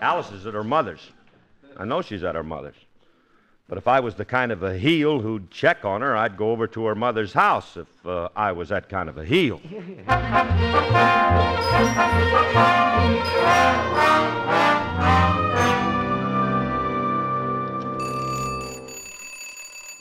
Alice 0.00 0.30
is 0.30 0.46
at 0.46 0.54
her 0.54 0.64
mother's. 0.64 1.10
I 1.76 1.84
know 1.84 2.00
she's 2.00 2.22
at 2.22 2.34
her 2.34 2.42
mother's. 2.42 2.76
But 3.68 3.78
if 3.78 3.88
I 3.88 3.98
was 3.98 4.14
the 4.14 4.24
kind 4.24 4.52
of 4.52 4.62
a 4.62 4.78
heel 4.78 5.20
who'd 5.20 5.50
check 5.50 5.84
on 5.84 6.00
her, 6.00 6.16
I'd 6.16 6.36
go 6.36 6.52
over 6.52 6.68
to 6.68 6.84
her 6.86 6.94
mother's 6.94 7.32
house 7.32 7.76
if 7.76 8.06
uh, 8.06 8.28
I 8.36 8.52
was 8.52 8.68
that 8.68 8.88
kind 8.88 9.08
of 9.08 9.18
a 9.18 9.24
heel. 9.24 9.60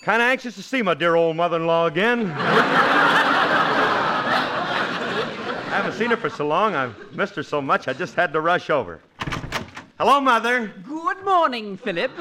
Kind 0.03 0.21
of 0.21 0.27
anxious 0.27 0.53
to 0.53 0.61
see 0.61 0.83
my 0.83 0.93
dear 0.93 1.15
old 1.15 1.35
mother 1.35 1.57
in 1.57 1.65
law 1.65 1.87
again. 1.87 2.27
I 5.75 5.79
haven't 5.79 5.99
seen 5.99 6.09
her 6.11 6.15
for 6.15 6.29
so 6.29 6.47
long. 6.47 6.73
I've 6.73 6.95
missed 7.17 7.35
her 7.35 7.43
so 7.43 7.61
much, 7.61 7.89
I 7.89 7.93
just 7.93 8.15
had 8.15 8.31
to 8.31 8.39
rush 8.39 8.69
over. 8.69 9.01
Hello, 9.99 10.21
Mother. 10.21 10.71
Good 10.87 11.25
morning, 11.25 11.75
Philip. 11.75 12.11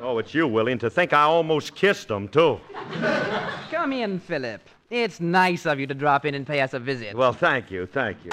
Oh, 0.00 0.18
it's 0.20 0.32
you, 0.32 0.46
Willie, 0.46 0.70
and 0.70 0.80
to 0.80 0.90
think 0.90 1.12
I 1.12 1.22
almost 1.22 1.74
kissed 1.74 2.08
him, 2.08 2.28
too. 2.28 2.60
Come 3.72 3.92
in, 3.92 4.20
Philip. 4.20 4.60
It's 4.90 5.18
nice 5.18 5.66
of 5.66 5.80
you 5.80 5.88
to 5.88 5.94
drop 5.94 6.24
in 6.24 6.36
and 6.36 6.46
pay 6.46 6.60
us 6.60 6.72
a 6.72 6.78
visit. 6.78 7.16
Well, 7.16 7.32
thank 7.32 7.72
you, 7.72 7.84
thank 7.86 8.18
you. 8.24 8.30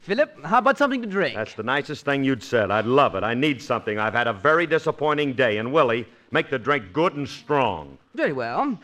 Philip, 0.00 0.42
how 0.46 0.60
about 0.60 0.78
something 0.78 1.02
to 1.02 1.06
drink? 1.06 1.34
That's 1.36 1.52
the 1.52 1.62
nicest 1.62 2.06
thing 2.06 2.24
you'd 2.24 2.42
said. 2.42 2.70
I'd 2.70 2.86
love 2.86 3.16
it. 3.16 3.22
I 3.22 3.34
need 3.34 3.60
something. 3.60 3.98
I've 3.98 4.14
had 4.14 4.28
a 4.28 4.32
very 4.32 4.66
disappointing 4.66 5.34
day. 5.34 5.58
And, 5.58 5.74
Willie, 5.74 6.06
make 6.30 6.48
the 6.48 6.58
drink 6.58 6.94
good 6.94 7.16
and 7.16 7.28
strong. 7.28 7.98
Very 8.14 8.32
well. 8.32 8.78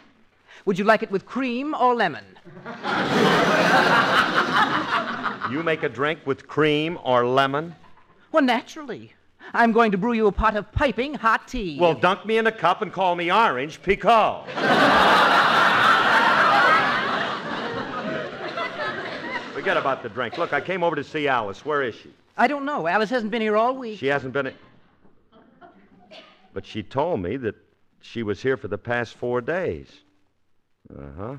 Would 0.67 0.79
you 0.79 0.85
like 0.85 1.03
it 1.03 1.11
with 1.11 1.25
cream 1.27 1.75
or 1.75 1.95
lemon? 1.95 2.25
You 5.51 5.63
make 5.63 5.83
a 5.83 5.89
drink 5.89 6.21
with 6.27 6.47
cream 6.47 6.99
or 7.03 7.27
lemon? 7.27 7.75
Well, 8.31 8.43
naturally. 8.43 9.15
I'm 9.53 9.73
going 9.73 9.91
to 9.91 9.99
brew 9.99 10.13
you 10.13 10.27
a 10.29 10.33
pot 10.33 10.55
of 10.57 10.71
piping 10.71 11.15
hot 11.15 11.49
tea. 11.49 11.79
Well, 11.81 11.95
dunk 11.95 12.25
me 12.25 12.39
in 12.39 12.47
a 12.47 12.53
cup 12.53 12.83
and 12.83 12.93
call 12.93 13.17
me 13.17 13.33
Orange 13.33 13.83
Pekoe. 13.83 14.45
Forget 19.55 19.77
about 19.77 20.03
the 20.03 20.09
drink. 20.09 20.39
Look, 20.39 20.53
I 20.53 20.61
came 20.61 20.85
over 20.85 20.95
to 20.95 21.03
see 21.05 21.27
Alice. 21.27 21.65
Where 21.65 21.83
is 21.83 21.95
she? 21.95 22.13
I 22.37 22.47
don't 22.47 22.65
know. 22.65 22.87
Alice 22.87 23.11
hasn't 23.11 23.33
been 23.33 23.43
here 23.43 23.57
all 23.57 23.75
week. 23.75 23.99
She 23.99 24.07
hasn't 24.07 24.33
been. 24.33 24.55
But 26.53 26.65
she 26.65 26.83
told 26.83 27.21
me 27.21 27.37
that 27.39 27.57
she 28.01 28.23
was 28.23 28.41
here 28.41 28.57
for 28.57 28.69
the 28.69 28.79
past 28.79 29.15
four 29.17 29.41
days. 29.41 29.89
Uh 30.99 31.03
huh. 31.17 31.37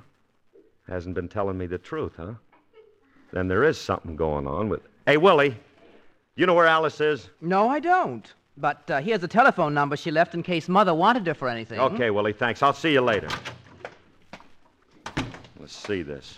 Hasn't 0.88 1.16
been 1.16 1.30
telling 1.30 1.58
me 1.58 1.68
the 1.68 1.78
truth, 1.78 2.14
huh? 2.18 2.34
Then 3.32 3.48
there 3.48 3.64
is 3.64 3.80
something 3.80 4.16
going 4.16 4.48
on 4.48 4.70
with. 4.70 4.82
Hey, 5.06 5.18
Willie, 5.18 5.56
you 6.36 6.46
know 6.46 6.54
where 6.54 6.68
Alice 6.68 7.02
is? 7.02 7.30
No, 7.40 7.70
I 7.70 7.80
don't. 7.80 8.32
But 8.58 8.90
uh, 8.90 9.02
here's 9.02 9.22
the 9.22 9.28
telephone 9.28 9.74
number 9.74 9.96
she 9.96 10.12
left 10.12 10.34
in 10.34 10.44
case 10.44 10.68
Mother 10.68 10.94
wanted 10.94 11.26
her 11.28 11.34
for 11.34 11.48
anything. 11.48 11.80
Okay, 11.80 12.10
Willie, 12.10 12.34
thanks. 12.34 12.62
I'll 12.62 12.74
see 12.74 12.92
you 12.92 13.02
later. 13.02 13.30
Let's 15.60 15.76
see 15.76 16.02
this. 16.02 16.38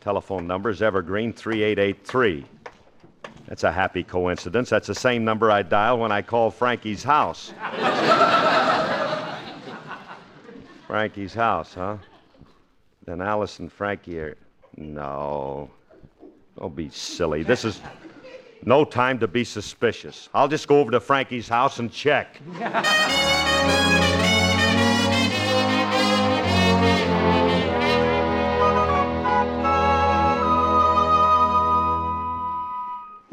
Telephone 0.00 0.46
number 0.46 0.70
is 0.70 0.82
Evergreen 0.82 1.32
3883. 1.32 2.44
That's 3.46 3.64
a 3.64 3.72
happy 3.72 4.02
coincidence. 4.02 4.68
That's 4.68 4.86
the 4.86 4.94
same 4.94 5.24
number 5.24 5.50
I 5.50 5.62
dial 5.62 5.98
when 5.98 6.12
I 6.12 6.22
call 6.22 6.50
Frankie's 6.50 7.02
house. 7.02 7.52
Frankie's 10.86 11.34
house, 11.34 11.74
huh? 11.74 11.98
Then 13.08 13.22
Alice 13.22 13.58
and 13.58 13.72
Frankie 13.72 14.18
are. 14.18 14.36
No. 14.76 15.70
Don't 16.58 16.76
be 16.76 16.90
silly. 16.90 17.42
This 17.42 17.64
is 17.64 17.80
no 18.66 18.84
time 18.84 19.18
to 19.20 19.26
be 19.26 19.44
suspicious. 19.44 20.28
I'll 20.34 20.46
just 20.46 20.68
go 20.68 20.78
over 20.78 20.90
to 20.90 21.00
Frankie's 21.00 21.48
house 21.48 21.78
and 21.78 21.90
check. 21.90 22.38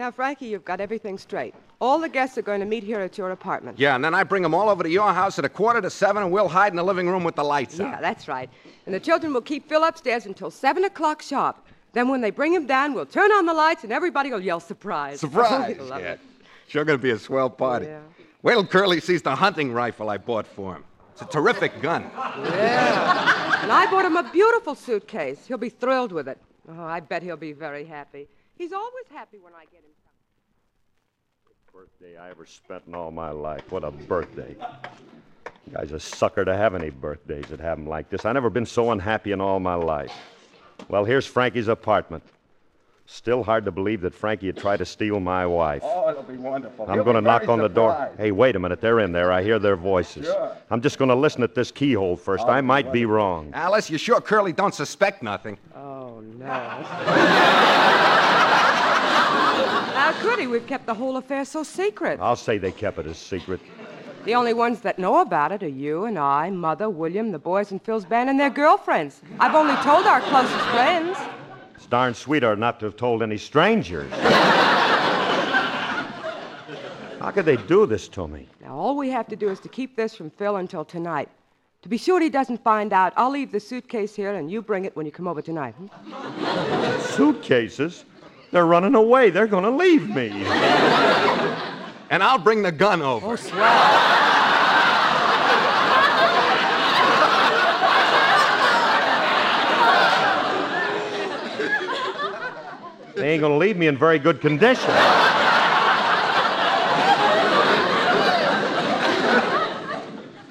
Now, 0.05 0.11
Frankie, 0.11 0.45
you've 0.45 0.63
got 0.63 0.81
everything 0.81 1.17
straight. 1.17 1.55
All 1.81 1.97
the 1.97 2.07
guests 2.07 2.37
are 2.37 2.43
going 2.43 2.59
to 2.59 2.65
meet 2.67 2.83
here 2.83 2.99
at 2.99 3.17
your 3.17 3.31
apartment. 3.31 3.79
Yeah, 3.79 3.95
and 3.95 4.05
then 4.05 4.13
I 4.13 4.23
bring 4.23 4.43
them 4.43 4.53
all 4.53 4.69
over 4.69 4.83
to 4.83 4.89
your 4.89 5.11
house 5.11 5.39
at 5.39 5.45
a 5.45 5.49
quarter 5.49 5.81
to 5.81 5.89
seven, 5.89 6.21
and 6.21 6.31
we'll 6.31 6.47
hide 6.47 6.71
in 6.71 6.75
the 6.75 6.83
living 6.83 7.09
room 7.09 7.23
with 7.23 7.33
the 7.33 7.43
lights 7.43 7.79
on. 7.79 7.87
Yeah, 7.87 7.95
out. 7.95 8.01
that's 8.01 8.27
right. 8.27 8.47
And 8.85 8.93
the 8.93 8.99
children 8.99 9.33
will 9.33 9.41
keep 9.41 9.67
Phil 9.67 9.83
upstairs 9.83 10.27
until 10.27 10.51
7 10.51 10.83
o'clock 10.83 11.23
sharp. 11.23 11.57
Then, 11.93 12.07
when 12.07 12.21
they 12.21 12.29
bring 12.29 12.53
him 12.53 12.67
down, 12.67 12.93
we'll 12.93 13.07
turn 13.07 13.31
on 13.31 13.47
the 13.47 13.53
lights 13.55 13.83
and 13.83 13.91
everybody 13.91 14.29
will 14.29 14.41
yell 14.41 14.59
surprise. 14.59 15.21
Surprise! 15.21 15.75
Love 15.79 16.01
yeah. 16.01 16.11
it. 16.11 16.19
Sure 16.67 16.85
gonna 16.85 16.99
be 16.99 17.09
a 17.09 17.17
swell 17.17 17.49
party. 17.49 17.87
Yeah. 17.87 18.01
Wait 18.43 18.53
till 18.53 18.67
Curly 18.67 18.99
sees 18.99 19.23
the 19.23 19.35
hunting 19.35 19.73
rifle 19.73 20.11
I 20.11 20.19
bought 20.19 20.45
for 20.45 20.75
him. 20.75 20.83
It's 21.13 21.23
a 21.23 21.25
terrific 21.25 21.81
gun. 21.81 22.03
Yeah. 22.13 23.63
and 23.63 23.71
I 23.71 23.87
bought 23.89 24.05
him 24.05 24.17
a 24.17 24.31
beautiful 24.31 24.75
suitcase. 24.75 25.47
He'll 25.47 25.57
be 25.57 25.69
thrilled 25.69 26.11
with 26.11 26.27
it. 26.27 26.37
Oh, 26.69 26.83
I 26.83 26.99
bet 26.99 27.23
he'll 27.23 27.37
be 27.37 27.53
very 27.53 27.85
happy. 27.85 28.27
He's 28.57 28.71
always 28.73 29.05
happy 29.11 29.37
when 29.39 29.53
I 29.53 29.65
get 29.65 29.83
him 29.83 29.91
something. 30.03 30.15
Birthday 31.73 32.17
I 32.17 32.29
ever 32.29 32.45
spent 32.45 32.83
in 32.87 32.95
all 32.95 33.11
my 33.11 33.29
life. 33.29 33.69
What 33.71 33.83
a 33.83 33.91
birthday. 33.91 34.55
Guy's 35.73 35.91
a 35.91 35.99
sucker 35.99 36.45
to 36.45 36.55
have 36.55 36.73
any 36.73 36.89
birthdays 36.89 37.47
that 37.47 37.59
have 37.59 37.77
'em 37.77 37.87
like 37.87 38.09
this. 38.09 38.23
i 38.23 38.31
never 38.31 38.49
been 38.49 38.65
so 38.65 38.91
unhappy 38.91 39.33
in 39.33 39.41
all 39.41 39.59
my 39.59 39.75
life. 39.75 40.13
Well, 40.87 41.03
here's 41.03 41.25
Frankie's 41.25 41.67
apartment. 41.67 42.23
Still 43.07 43.43
hard 43.43 43.65
to 43.65 43.71
believe 43.71 44.01
that 44.01 44.15
Frankie 44.15 44.47
had 44.47 44.57
tried 44.57 44.77
to 44.77 44.85
steal 44.85 45.19
my 45.19 45.45
wife. 45.45 45.83
Oh, 45.85 46.09
it'll 46.09 46.23
be 46.23 46.37
wonderful. 46.37 46.89
I'm 46.89 47.03
going 47.03 47.15
to 47.15 47.21
knock 47.21 47.47
on 47.47 47.59
the 47.59 47.69
door. 47.69 48.09
Hey, 48.17 48.31
wait 48.31 48.55
a 48.55 48.59
minute. 48.59 48.81
They're 48.81 48.99
in 48.99 49.11
there. 49.11 49.31
I 49.31 49.43
hear 49.43 49.59
their 49.59 49.75
voices. 49.75 50.25
Sure. 50.25 50.55
I'm 50.71 50.81
just 50.81 50.97
going 50.97 51.09
to 51.09 51.15
listen 51.15 51.43
at 51.43 51.53
this 51.53 51.69
keyhole 51.69 52.17
first. 52.17 52.45
Oh, 52.47 52.49
I 52.49 52.61
might 52.61 52.91
be 52.91 53.05
wrong. 53.05 53.51
Alice, 53.53 53.91
you 53.91 53.99
sure 53.99 54.19
Curly 54.21 54.53
don't 54.53 54.73
suspect 54.73 55.21
nothing? 55.21 55.59
Oh, 55.75 56.19
no. 56.21 56.45
How? 60.25 60.49
We've 60.49 60.67
kept 60.67 60.85
the 60.85 60.93
whole 60.93 61.17
affair 61.17 61.45
so 61.45 61.63
secret. 61.63 62.19
I'll 62.21 62.35
say 62.35 62.57
they 62.57 62.71
kept 62.71 62.97
it 62.97 63.07
a 63.07 63.13
secret. 63.13 63.59
The 64.25 64.33
only 64.35 64.53
ones 64.53 64.81
that 64.81 64.97
know 64.97 65.21
about 65.21 65.51
it 65.51 65.61
are 65.63 65.67
you 65.67 66.05
and 66.05 66.17
I, 66.17 66.49
Mother, 66.49 66.89
William, 66.89 67.31
the 67.31 67.39
boys 67.39 67.71
in 67.71 67.79
Phil's 67.79 68.05
band, 68.05 68.29
and 68.29 68.39
their 68.39 68.49
girlfriends. 68.49 69.21
I've 69.39 69.53
only 69.53 69.75
told 69.83 70.05
our 70.07 70.21
closest 70.21 70.65
friends. 70.67 71.17
It's 71.75 71.85
darn 71.85 72.13
sweet 72.13 72.43
of 72.43 72.49
her 72.49 72.55
not 72.55 72.79
to 72.79 72.85
have 72.85 72.95
told 72.95 73.21
any 73.21 73.37
strangers. 73.37 74.11
How 77.19 77.31
could 77.31 77.45
they 77.45 77.57
do 77.57 77.85
this 77.85 78.07
to 78.09 78.27
me? 78.27 78.47
Now, 78.61 78.75
all 78.75 78.95
we 78.95 79.09
have 79.09 79.27
to 79.27 79.35
do 79.35 79.49
is 79.49 79.59
to 79.59 79.69
keep 79.69 79.95
this 79.95 80.15
from 80.15 80.29
Phil 80.31 80.55
until 80.55 80.85
tonight. 80.85 81.29
To 81.83 81.89
be 81.89 81.97
sure 81.97 82.19
he 82.19 82.29
doesn't 82.29 82.63
find 82.63 82.93
out, 82.93 83.13
I'll 83.15 83.29
leave 83.29 83.51
the 83.51 83.59
suitcase 83.59 84.15
here 84.15 84.33
and 84.33 84.49
you 84.49 84.61
bring 84.61 84.85
it 84.85 84.95
when 84.95 85.05
you 85.05 85.11
come 85.11 85.27
over 85.27 85.41
tonight. 85.41 85.75
hmm? 85.75 86.99
Suitcases? 86.99 88.05
They're 88.55 88.65
running 88.65 88.95
away. 88.95 89.31
They're 89.31 89.47
going 89.47 89.65
to 89.65 89.69
leave 89.69 90.09
me. 90.09 90.31
And 92.07 92.21
I'll 92.21 92.37
bring 92.37 92.61
the 92.61 92.71
gun 92.71 93.01
over. 93.01 93.25
Oh, 93.25 93.35
swell. 93.35 93.59
They 103.15 103.31
ain't 103.31 103.41
going 103.41 103.53
to 103.53 103.57
leave 103.57 103.75
me 103.75 103.87
in 103.87 103.97
very 103.97 104.19
good 104.19 104.39
condition. 104.39 104.87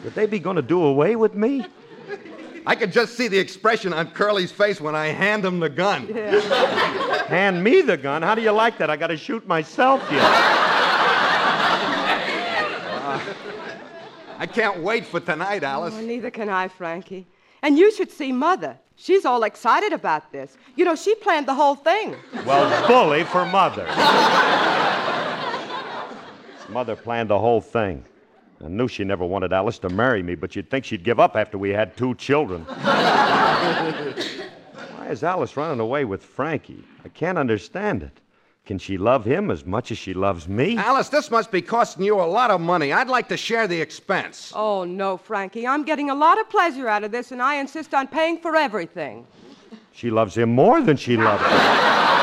Would 0.02 0.14
they 0.14 0.26
be 0.26 0.40
going 0.40 0.56
to 0.56 0.62
do 0.62 0.82
away 0.82 1.14
with 1.14 1.34
me? 1.34 1.64
I 2.66 2.74
could 2.74 2.92
just 2.92 3.14
see 3.14 3.28
the 3.28 3.38
expression 3.38 3.92
on 3.92 4.10
Curly's 4.10 4.50
face 4.50 4.80
when 4.80 4.94
I 4.94 5.08
hand 5.08 5.44
him 5.44 5.60
the 5.60 5.68
gun. 5.68 6.06
Hand 7.28 7.62
me 7.62 7.80
the 7.82 7.96
gun. 7.96 8.22
How 8.22 8.34
do 8.34 8.42
you 8.42 8.52
like 8.52 8.78
that? 8.78 8.90
I 8.90 8.96
got 8.96 9.08
to 9.08 9.16
shoot 9.16 9.46
myself 9.46 10.02
yet. 10.10 10.22
I 14.38 14.46
can't 14.46 14.80
wait 14.80 15.06
for 15.06 15.20
tonight, 15.20 15.62
Alice. 15.62 15.94
Oh, 15.96 16.00
neither 16.00 16.30
can 16.30 16.48
I, 16.48 16.68
Frankie. 16.68 17.26
And 17.62 17.78
you 17.78 17.90
should 17.92 18.10
see 18.10 18.30
Mother. 18.32 18.78
She's 18.96 19.24
all 19.24 19.42
excited 19.42 19.92
about 19.92 20.30
this. 20.32 20.56
You 20.76 20.84
know, 20.84 20.94
she 20.94 21.14
planned 21.16 21.48
the 21.48 21.54
whole 21.54 21.74
thing. 21.74 22.14
Well, 22.46 22.86
bully 22.86 23.24
for 23.24 23.44
mother. 23.46 23.86
mother 26.68 26.94
planned 26.94 27.30
the 27.30 27.38
whole 27.38 27.60
thing. 27.60 28.04
I 28.64 28.68
knew 28.68 28.88
she 28.88 29.04
never 29.04 29.26
wanted 29.26 29.52
Alice 29.52 29.78
to 29.80 29.90
marry 29.90 30.22
me, 30.22 30.34
but 30.36 30.56
you'd 30.56 30.70
think 30.70 30.86
she'd 30.86 31.04
give 31.04 31.20
up 31.20 31.36
after 31.36 31.58
we 31.58 31.68
had 31.70 31.96
two 31.98 32.14
children. 32.14 32.62
Why 32.64 34.14
is 35.10 35.22
Alice 35.22 35.54
running 35.56 35.80
away 35.80 36.06
with 36.06 36.24
Frankie? 36.24 36.82
I 37.04 37.08
can't 37.10 37.36
understand 37.36 38.02
it. 38.02 38.20
Can 38.64 38.78
she 38.78 38.96
love 38.96 39.26
him 39.26 39.50
as 39.50 39.66
much 39.66 39.90
as 39.90 39.98
she 39.98 40.14
loves 40.14 40.48
me? 40.48 40.78
Alice, 40.78 41.10
this 41.10 41.30
must 41.30 41.50
be 41.50 41.60
costing 41.60 42.06
you 42.06 42.18
a 42.18 42.24
lot 42.24 42.50
of 42.50 42.62
money. 42.62 42.94
I'd 42.94 43.08
like 43.08 43.28
to 43.28 43.36
share 43.36 43.66
the 43.68 43.78
expense. 43.78 44.50
Oh, 44.56 44.84
no, 44.84 45.18
Frankie. 45.18 45.66
I'm 45.66 45.82
getting 45.82 46.08
a 46.08 46.14
lot 46.14 46.40
of 46.40 46.48
pleasure 46.48 46.88
out 46.88 47.04
of 47.04 47.12
this, 47.12 47.32
and 47.32 47.42
I 47.42 47.56
insist 47.56 47.92
on 47.92 48.08
paying 48.08 48.38
for 48.38 48.56
everything. 48.56 49.26
She 49.92 50.10
loves 50.10 50.38
him 50.38 50.54
more 50.54 50.80
than 50.80 50.96
she 50.96 51.18
loves 51.18 51.42
me. 51.42 52.10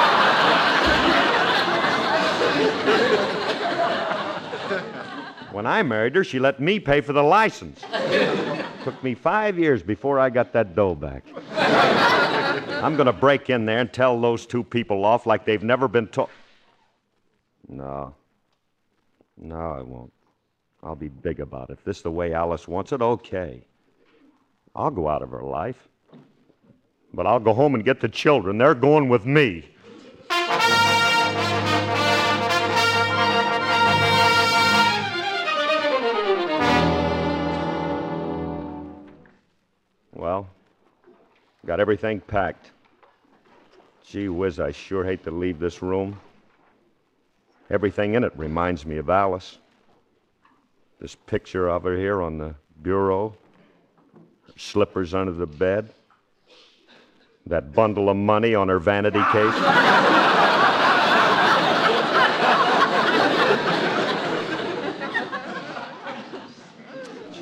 when 5.62 5.68
I 5.68 5.84
married 5.84 6.16
her, 6.16 6.24
she 6.24 6.40
let 6.40 6.60
me 6.60 6.80
pay 6.80 7.02
for 7.02 7.14
the 7.14 7.22
license. 7.22 7.80
Took 8.84 9.04
me 9.04 9.14
five 9.14 9.60
years 9.60 9.84
before 9.84 10.18
I 10.18 10.32
got 10.32 10.54
that 10.54 10.74
dough 10.74 10.96
back. 10.96 11.24
I'm 12.84 12.96
going 12.96 13.06
to 13.06 13.14
break 13.14 13.48
in 13.52 13.68
there 13.68 13.78
and 13.78 13.94
tell 13.94 14.20
those 14.20 14.48
two 14.48 14.64
people 14.64 15.06
off 15.06 15.28
like 15.28 15.46
they've 15.46 15.62
never 15.62 15.88
been 15.88 16.08
taught. 16.08 16.32
No. 17.68 18.16
No, 19.38 19.56
I 19.56 19.84
won't. 19.84 20.12
I'll 20.82 20.96
be 20.96 21.10
big 21.10 21.40
about 21.40 21.70
it. 21.70 21.74
If 21.74 21.84
this 21.84 21.98
is 21.98 22.04
the 22.04 22.10
way 22.10 22.34
Alice 22.34 22.68
wants 22.68 22.92
it, 22.92 23.04
okay. 23.04 23.62
I'll 24.76 24.90
go 24.90 25.08
out 25.08 25.22
of 25.22 25.30
her 25.30 25.44
life. 25.44 25.88
But 27.14 27.28
I'll 27.28 27.40
go 27.40 27.54
home 27.54 27.76
and 27.76 27.86
get 27.86 28.00
the 28.00 28.10
children. 28.10 28.58
They're 28.58 28.74
going 28.74 29.10
with 29.10 29.28
me. 29.28 29.70
Well, 40.22 40.48
got 41.66 41.80
everything 41.80 42.20
packed. 42.20 42.70
Gee 44.06 44.30
whiz, 44.30 44.60
I 44.60 44.72
sure 44.72 45.04
hate 45.04 45.24
to 45.24 45.32
leave 45.32 45.58
this 45.58 45.82
room. 45.82 46.20
Everything 47.72 48.14
in 48.14 48.24
it 48.24 48.32
reminds 48.36 48.86
me 48.86 48.98
of 48.98 49.10
Alice. 49.10 49.58
This 51.00 51.16
picture 51.16 51.70
of 51.70 51.82
her 51.86 51.98
here 51.98 52.22
on 52.22 52.38
the 52.38 52.54
bureau, 52.84 53.36
her 54.46 54.54
slippers 54.58 55.16
under 55.16 55.32
the 55.32 55.48
bed, 55.48 55.92
that 57.48 57.74
bundle 57.74 58.08
of 58.08 58.16
money 58.16 58.54
on 58.54 58.70
her 58.70 58.78
vanity 58.78 59.24
case. 59.32 59.56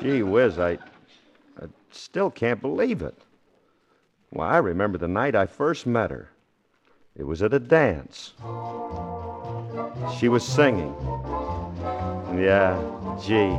Gee 0.00 0.22
whiz, 0.22 0.58
I, 0.58 0.78
I 1.60 1.66
still 1.90 2.30
can't 2.30 2.60
believe 2.62 3.02
it. 3.02 3.14
Well, 4.32 4.48
I 4.48 4.58
remember 4.58 4.98
the 4.98 5.08
night 5.08 5.34
I 5.34 5.46
first 5.46 5.86
met 5.86 6.10
her. 6.10 6.30
It 7.16 7.24
was 7.24 7.42
at 7.42 7.52
a 7.52 7.58
dance. 7.58 8.32
She 10.18 10.28
was 10.28 10.46
singing. 10.46 10.94
Yeah, 12.38 12.80
gee. 13.20 13.54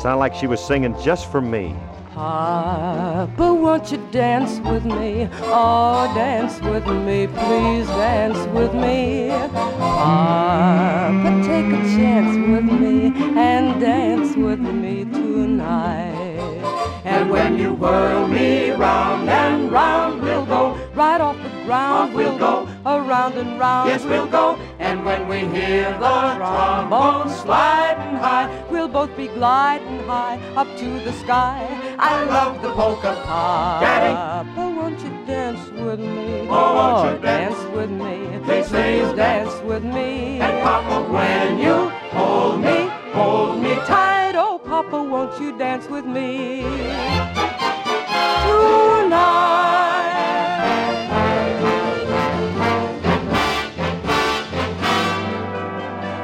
Sounded 0.00 0.18
like 0.18 0.34
she 0.34 0.46
was 0.46 0.60
singing 0.64 0.96
just 1.02 1.30
for 1.30 1.40
me. 1.40 1.76
Papa, 2.14 3.54
won't 3.54 3.92
you 3.92 3.98
dance 4.10 4.58
with 4.68 4.84
me? 4.84 5.28
Oh, 5.42 6.12
dance 6.14 6.60
with 6.60 6.86
me, 6.86 7.28
please 7.28 7.86
dance 7.86 8.38
with 8.48 8.74
me. 8.74 9.28
Papa, 9.52 11.42
take 11.46 11.66
a 11.66 11.82
chance 11.96 12.36
with 12.36 12.80
me 12.80 13.12
and 13.38 13.80
dance 13.80 14.34
with 14.36 14.58
me 14.58 15.04
tonight. 15.04 16.09
When 17.30 17.58
you 17.58 17.74
whirl 17.74 18.26
me 18.26 18.70
round 18.70 19.30
and 19.30 19.70
round, 19.70 20.20
we'll 20.20 20.46
go 20.46 20.76
right 20.96 21.20
off 21.20 21.36
the 21.36 21.64
ground. 21.64 22.12
We'll 22.12 22.36
go 22.36 22.68
around 22.84 23.34
and 23.34 23.56
round. 23.56 23.88
Yes, 23.88 24.04
we'll 24.04 24.26
go. 24.26 24.56
And 24.80 25.04
when 25.04 25.28
we 25.28 25.38
hear 25.38 25.92
the 25.92 26.34
trombone 26.34 27.30
sliding 27.30 28.16
high, 28.16 28.48
we'll 28.68 28.88
both 28.88 29.16
be 29.16 29.28
gliding 29.28 30.00
high 30.00 30.40
up 30.56 30.66
to 30.78 30.86
the 31.04 31.12
sky. 31.12 31.68
I 32.00 32.24
love 32.24 32.60
the 32.62 32.72
polka 32.72 33.14
pop. 33.24 33.80
Daddy. 33.80 34.12
Papa, 34.12 34.74
won't 34.76 34.98
you 34.98 35.10
dance 35.24 35.70
with 35.70 36.00
me? 36.00 36.48
Oh, 36.50 36.74
won't 36.74 37.12
you 37.12 37.18
oh, 37.18 37.22
dance, 37.22 37.54
dance? 37.54 37.76
with 37.76 37.90
me? 37.90 38.38
Please, 38.44 38.44
Please 38.44 38.68
please 38.68 39.12
dance 39.14 39.54
with 39.62 39.84
me. 39.84 40.40
And 40.40 40.62
Papa, 40.64 41.12
when 41.12 41.58
you 41.60 41.90
hold 42.10 42.60
me, 42.60 42.88
hold 43.12 43.62
me 43.62 43.76
tight. 43.86 44.09
Oh, 44.92 45.04
won't 45.04 45.40
you 45.40 45.56
dance 45.56 45.88
with 45.88 46.04
me? 46.04 46.62
Tonight? 46.62 46.90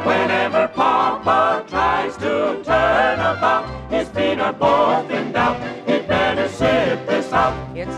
Whenever 0.04 0.66
Papa 0.68 1.64
tries 1.68 2.16
to 2.16 2.60
turn 2.64 3.20
about, 3.20 3.68
his 3.88 4.08
feet 4.08 4.40
are 4.40 4.52
both 4.52 5.08
in 5.12 5.30
doubt. 5.30 5.65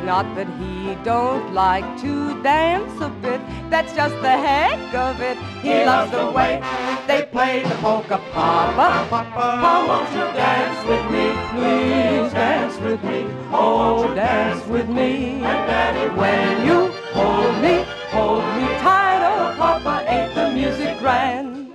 Not 0.08 0.24
that 0.34 0.48
he 0.58 0.94
don't 1.04 1.52
like 1.52 1.84
to 2.00 2.42
dance 2.42 2.98
a 3.02 3.10
bit, 3.20 3.42
that's 3.68 3.92
just 3.94 4.14
the 4.22 4.36
heck 4.46 4.80
of 4.94 5.20
it. 5.20 5.36
He 5.60 5.84
loves 5.84 6.10
the 6.12 6.30
way 6.30 6.62
they 7.06 7.28
play 7.30 7.62
the 7.62 7.74
polka 7.82 8.16
papa. 8.32 9.06
Papa, 9.10 9.86
won't 9.86 10.10
you 10.16 10.26
dance 10.32 10.80
with 10.88 11.04
me? 11.14 11.26
Please 11.52 12.32
dance 12.32 12.76
with 12.80 13.04
me. 13.04 13.26
Oh, 13.52 14.14
dance 14.14 14.66
with 14.66 14.88
me. 14.88 15.42
And 15.50 15.60
Daddy, 15.68 16.08
when 16.18 16.66
you 16.66 16.78
hold 17.12 17.54
me, 17.60 17.84
hold 18.08 18.44
me 18.56 18.66
tight. 18.80 19.20
Oh, 19.30 19.54
Papa, 19.58 19.94
ain't 20.08 20.34
the 20.34 20.50
music 20.52 20.98
grand? 21.00 21.70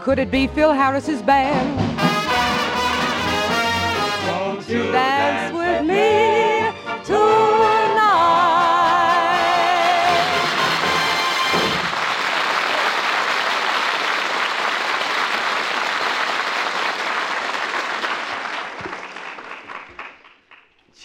Could 0.00 0.18
it 0.18 0.30
be 0.30 0.46
Phil 0.46 0.72
Harris's 0.72 1.20
band? 1.20 1.68
Won't 4.26 4.66
you 4.66 4.90
dance 4.92 5.07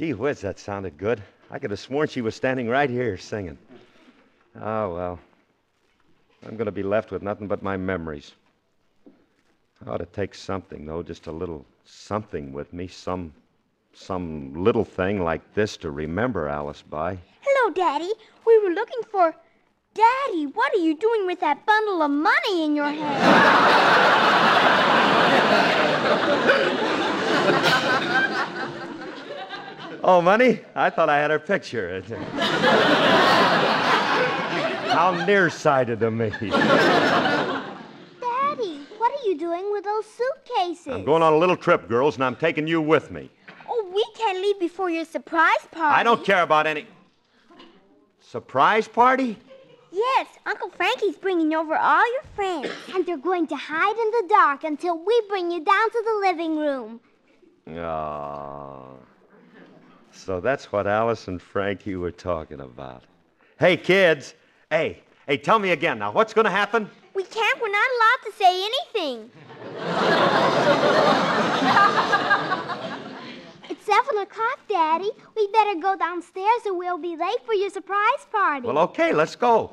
Gee 0.04 0.14
whiz, 0.14 0.42
that 0.42 0.60
sounded 0.60 0.98
good. 0.98 1.24
I 1.50 1.60
could 1.60 1.72
have 1.72 1.80
sworn 1.80 2.10
she 2.10 2.20
was 2.20 2.36
standing 2.36 2.68
right 2.68 2.90
here 2.90 3.18
singing. 3.18 3.58
Oh, 4.60 4.94
well. 4.94 5.18
I'm 6.46 6.58
going 6.58 6.66
to 6.66 6.74
be 6.74 6.84
left 6.84 7.10
with 7.10 7.22
nothing 7.22 7.48
but 7.48 7.64
my 7.64 7.78
memories. 7.78 8.34
I 9.08 9.90
ought 9.90 10.00
to 10.00 10.06
take 10.06 10.36
something, 10.36 10.86
though, 10.86 11.04
just 11.04 11.28
a 11.28 11.32
little 11.32 11.66
something 11.86 12.52
with 12.52 12.74
me, 12.74 12.90
some 12.90 13.34
some 13.94 14.54
little 14.62 14.84
thing 14.84 15.24
like 15.24 15.54
this 15.54 15.78
to 15.78 15.90
remember 15.90 16.50
Alice 16.50 16.82
by. 16.82 17.18
Hello, 17.40 17.74
Daddy. 17.74 18.12
We 18.46 18.60
were 18.60 18.72
looking 18.72 19.04
for. 19.10 19.34
Daddy, 19.94 20.48
what 20.48 20.74
are 20.74 20.80
you 20.80 20.98
doing 20.98 21.26
with 21.28 21.40
that 21.40 21.66
bundle 21.66 22.02
of 22.02 22.12
money 22.12 22.66
in 22.66 22.76
your 22.76 22.92
hand? 22.92 23.24
Oh, 30.06 30.22
money? 30.22 30.60
I 30.76 30.90
thought 30.90 31.08
I 31.08 31.18
had 31.18 31.32
her 31.32 31.40
picture. 31.40 32.02
How 34.92 35.24
nearsighted 35.26 36.04
of 36.04 36.12
me. 36.14 36.30
Daddy, 36.30 36.52
what 38.98 39.12
are 39.12 39.26
you 39.26 39.38
doing 39.38 39.72
with 39.72 39.86
those 39.86 40.06
suitcases? 40.06 40.88
I'm 40.88 41.06
going 41.06 41.24
on 41.24 41.32
a 41.32 41.38
little 41.38 41.56
trip, 41.56 41.88
girls, 41.88 42.16
and 42.16 42.24
I'm 42.26 42.36
taking 42.36 42.68
you 42.68 42.82
with 42.82 43.12
me. 43.12 43.30
Oh, 43.70 43.90
we 43.96 44.06
can't 44.16 44.40
leave 44.40 44.60
before 44.60 44.90
your 44.90 45.06
surprise 45.06 45.66
party. 45.72 45.96
I 46.00 46.04
don't 46.04 46.26
care 46.26 46.44
about 46.44 46.68
any. 46.68 46.86
Surprise 48.20 48.90
party? 48.90 49.38
Yes, 49.92 50.28
Uncle 50.46 50.70
Frankie's 50.72 51.16
bringing 51.16 51.54
over 51.56 51.76
all 51.78 52.12
your 52.14 52.24
friends. 52.36 52.70
And 52.94 53.06
they're 53.06 53.18
going 53.18 53.48
to 53.48 53.56
hide 53.56 53.98
in 53.98 54.12
the 54.12 54.26
dark 54.28 54.66
until 54.66 54.98
we 54.98 55.22
bring 55.30 55.50
you 55.50 55.64
down 55.64 55.90
to 55.92 56.04
the 56.06 56.16
living 56.28 56.58
room. 56.58 57.00
Oh. 57.70 58.98
So 60.14 60.40
that's 60.40 60.72
what 60.72 60.88
Alice 60.88 61.28
and 61.28 61.42
Frankie 61.42 61.96
were 61.96 62.12
talking 62.12 62.62
about. 62.62 63.04
Hey, 63.60 63.76
kids. 63.78 64.36
Hey, 64.70 65.02
hey, 65.28 65.38
tell 65.38 65.60
me 65.60 65.72
again 65.72 66.00
now. 66.00 66.12
What's 66.12 66.34
going 66.34 66.46
to 66.46 66.52
happen? 66.52 66.90
We 67.14 67.24
can't. 67.24 67.62
We're 67.62 67.70
not 67.70 67.90
allowed 67.98 68.22
to 68.26 68.32
say 68.38 68.66
anything. 68.66 69.30
It's 73.70 73.86
seven 73.86 74.18
o'clock, 74.20 74.60
Daddy. 74.70 75.10
We 75.36 75.48
better 75.48 75.80
go 75.80 75.96
downstairs 75.96 76.62
or 76.66 76.78
we'll 76.78 76.98
be 76.98 77.16
late 77.16 77.44
for 77.46 77.54
your 77.54 77.70
surprise 77.70 78.28
party. 78.32 78.68
Well, 78.68 78.78
okay, 78.80 79.14
let's 79.14 79.36
go. 79.36 79.72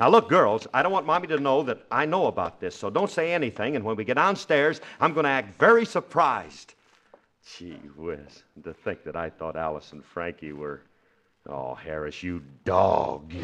Now, 0.00 0.08
look, 0.08 0.28
girls, 0.28 0.66
I 0.72 0.82
don't 0.82 0.92
want 0.92 1.06
Mommy 1.06 1.26
to 1.28 1.38
know 1.38 1.62
that 1.64 1.84
I 1.90 2.06
know 2.06 2.26
about 2.26 2.60
this, 2.60 2.74
so 2.74 2.88
don't 2.88 3.10
say 3.10 3.32
anything. 3.32 3.76
And 3.76 3.84
when 3.84 3.96
we 3.96 4.04
get 4.04 4.14
downstairs, 4.14 4.80
I'm 5.00 5.12
going 5.12 5.24
to 5.24 5.30
act 5.30 5.58
very 5.58 5.84
surprised. 5.84 6.74
Gee 7.56 7.72
whiz, 7.96 8.42
to 8.62 8.74
think 8.74 9.04
that 9.04 9.16
I 9.16 9.30
thought 9.30 9.56
Alice 9.56 9.92
and 9.92 10.04
Frankie 10.04 10.52
were. 10.52 10.82
Oh, 11.48 11.74
Harris, 11.74 12.22
you 12.22 12.42
dog. 12.64 13.30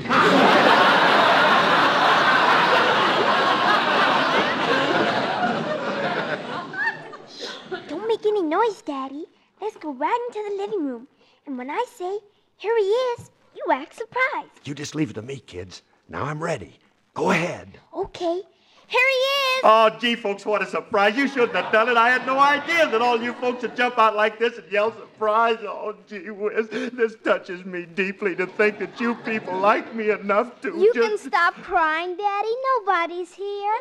Don't 7.88 8.09
make 8.09 8.27
any 8.27 8.43
noise, 8.43 8.83
Daddy. 8.83 9.25
Let's 9.61 9.77
go 9.77 9.93
right 9.95 10.29
into 10.29 10.51
the 10.51 10.57
living 10.62 10.85
room. 10.85 11.09
And 11.47 11.57
when 11.57 11.71
I 11.71 11.85
say, 11.88 12.19
here 12.57 12.77
he 12.77 12.85
is, 12.85 13.31
you 13.57 13.64
act 13.73 13.95
surprised. 13.95 14.51
You 14.64 14.75
just 14.75 14.95
leave 14.95 15.11
it 15.11 15.14
to 15.14 15.23
me, 15.23 15.38
kids. 15.38 15.83
Now 16.09 16.25
I'm 16.25 16.43
ready. 16.43 16.79
Go 17.14 17.31
ahead. 17.31 17.79
Okay. 17.95 18.43
Here 18.87 19.09
he 19.09 19.14
is. 19.14 19.62
Oh, 19.64 19.90
gee, 19.99 20.14
folks, 20.14 20.44
what 20.44 20.62
a 20.62 20.66
surprise. 20.66 21.16
You 21.16 21.27
shouldn't 21.27 21.55
have 21.55 21.73
done 21.73 21.88
it. 21.88 21.97
I 21.97 22.11
had 22.11 22.27
no 22.27 22.38
idea 22.38 22.87
that 22.88 23.01
all 23.01 23.20
you 23.20 23.33
folks 23.35 23.62
would 23.62 23.77
jump 23.77 23.99
out 23.99 24.14
like 24.14 24.38
this 24.38 24.59
and 24.59 24.70
yell 24.70 24.92
surprise. 24.92 25.59
Oh, 25.62 25.94
gee 26.07 26.31
whiz. 26.31 26.68
This 26.68 27.16
touches 27.25 27.64
me 27.64 27.87
deeply 27.87 28.37
to 28.37 28.47
think 28.47 28.79
that 28.79 29.01
you 29.01 29.14
people 29.16 29.59
like 29.59 29.94
me 29.94 30.11
enough 30.11 30.61
to 30.62 30.68
You 30.68 30.92
can 30.92 31.16
stop 31.18 31.55
crying, 31.55 32.16
Daddy. 32.16 32.55
Nobody's 32.79 33.33
here. 33.33 33.75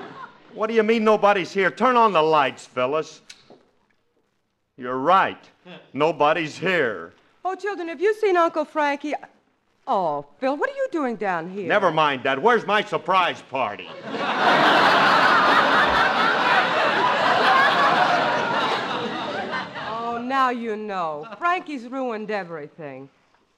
What 0.52 0.66
do 0.66 0.74
you 0.74 0.82
mean 0.82 1.04
nobody's 1.04 1.52
here? 1.52 1.70
Turn 1.70 1.96
on 1.96 2.12
the 2.12 2.22
lights, 2.22 2.66
Phyllis. 2.66 3.22
You're 4.76 4.98
right. 4.98 5.42
Nobody's 5.92 6.58
here. 6.58 7.12
Oh, 7.44 7.54
children, 7.54 7.88
have 7.88 8.00
you 8.00 8.14
seen 8.14 8.36
Uncle 8.36 8.64
Frankie? 8.64 9.14
Oh, 9.92 10.24
Phil, 10.38 10.56
what 10.56 10.70
are 10.70 10.76
you 10.76 10.86
doing 10.92 11.16
down 11.16 11.50
here? 11.50 11.66
Never 11.66 11.90
mind, 11.90 12.22
Dad. 12.22 12.38
Where's 12.40 12.64
my 12.64 12.84
surprise 12.84 13.42
party? 13.42 13.88
Oh, 20.12 20.22
now 20.22 20.50
you 20.50 20.76
know. 20.76 21.26
Frankie's 21.38 21.86
ruined 21.86 22.30
everything. 22.30 23.08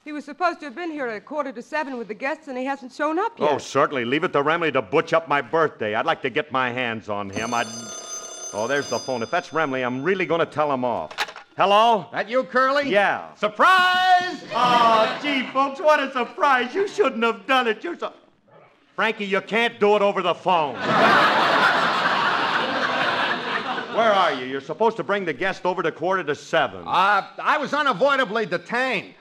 He 0.05 0.13
was 0.13 0.25
supposed 0.25 0.61
to 0.61 0.67
have 0.67 0.75
been 0.75 0.91
here 0.91 1.07
at 1.07 1.17
a 1.17 1.21
quarter 1.21 1.53
to 1.53 1.63
seven 1.63 1.97
with 1.99 2.09
the 2.09 2.15
guests, 2.15 2.49
and 2.49 2.57
he 2.59 2.65
hasn't 2.65 2.93
shown 2.93 3.19
up 3.19 3.39
yet. 3.39 3.51
Oh, 3.51 3.59
certainly. 3.59 4.05
Leave 4.05 4.25
it 4.25 4.33
to 4.33 4.43
Remley 4.43 4.73
to 4.73 4.83
butch 4.83 5.13
up 5.13 5.29
my 5.29 5.41
birthday. 5.41 5.95
I'd 5.95 6.07
like 6.07 6.23
to 6.23 6.31
get 6.31 6.51
my 6.51 6.71
hands 6.71 7.09
on 7.09 7.31
him. 7.31 7.53
I'd. 7.55 7.67
Oh, 8.55 8.67
there's 8.69 8.89
the 8.89 8.99
phone. 8.99 9.23
If 9.23 9.31
that's 9.31 9.51
Remley, 9.51 9.85
I'm 9.85 10.03
really 10.03 10.27
going 10.27 10.41
to 10.41 10.47
tell 10.47 10.73
him 10.73 10.85
off. 10.85 11.22
Hello? 11.57 12.07
That 12.13 12.31
you, 12.31 12.45
Curly? 12.45 12.89
Yeah. 12.91 13.35
Surprise! 13.35 14.43
Oh, 14.55 15.19
gee, 15.23 15.47
folks, 15.49 15.81
what 15.81 16.01
a 16.01 16.11
surprise. 16.11 16.75
You 16.75 16.89
shouldn't 16.89 17.23
have 17.23 17.47
done 17.47 17.69
it. 17.69 17.85
You're 17.85 17.99
so. 17.99 18.13
Frankie, 18.97 19.27
you 19.27 19.41
can't 19.43 19.79
do 19.79 19.95
it 19.97 20.03
over 20.03 20.23
the 20.23 20.35
phone. 20.35 20.75
Where 23.95 24.13
are 24.13 24.33
you? 24.33 24.47
You're 24.47 24.63
supposed 24.63 24.97
to 24.97 25.03
bring 25.03 25.27
the 25.27 25.35
guest 25.35 25.67
over 25.67 25.83
to 25.83 25.93
quarter 25.93 26.25
to 26.25 26.35
seven. 26.35 26.85
Uh, 26.87 27.27
I 27.43 27.59
was 27.59 27.75
unavoidably 27.75 28.47
detained. 28.47 29.15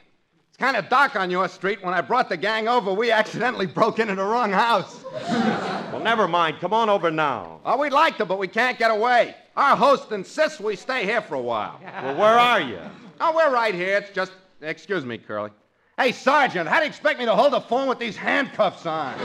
It's 0.48 0.58
kind 0.58 0.78
of 0.78 0.88
dark 0.88 1.17
on 1.17 1.30
your 1.30 1.50
street. 1.50 1.84
When 1.84 1.94
I 1.94 2.00
brought 2.00 2.30
the 2.30 2.38
gang 2.38 2.70
over, 2.70 2.94
we 2.94 3.12
accidentally 3.12 3.65
broke 3.65 4.00
into 4.00 4.15
the 4.15 4.24
wrong 4.24 4.52
house. 4.52 5.04
Well, 5.13 6.00
never 6.00 6.26
mind. 6.30 6.60
Come 6.62 6.72
on 6.72 6.89
over 6.89 7.12
now. 7.12 7.60
Oh, 7.65 7.78
we'd 7.78 7.91
like 7.91 8.15
to, 8.17 8.26
but 8.26 8.39
we 8.39 8.48
can't 8.48 8.80
get 8.80 8.91
away. 8.91 9.36
Our 9.56 9.76
host 9.76 10.12
insists 10.12 10.60
we 10.60 10.76
stay 10.76 11.04
here 11.04 11.22
for 11.22 11.36
a 11.36 11.42
while. 11.42 11.80
Well, 11.84 12.16
where 12.18 12.40
are 12.40 12.62
you? 12.62 12.80
Oh, 13.24 13.36
we're 13.36 13.54
right 13.54 13.76
here. 13.76 13.98
It's 13.98 14.10
just. 14.10 14.32
Excuse 14.62 15.06
me, 15.06 15.20
Curly. 15.20 15.52
Hey, 15.96 16.12
Sergeant, 16.12 16.68
how 16.68 16.78
do 16.78 16.86
you 16.86 16.90
expect 16.90 17.20
me 17.20 17.26
to 17.26 17.36
hold 17.36 17.54
the 17.54 17.62
phone 17.62 17.88
with 17.88 18.00
these 18.00 18.18
handcuffs 18.18 18.88
on? 18.88 19.14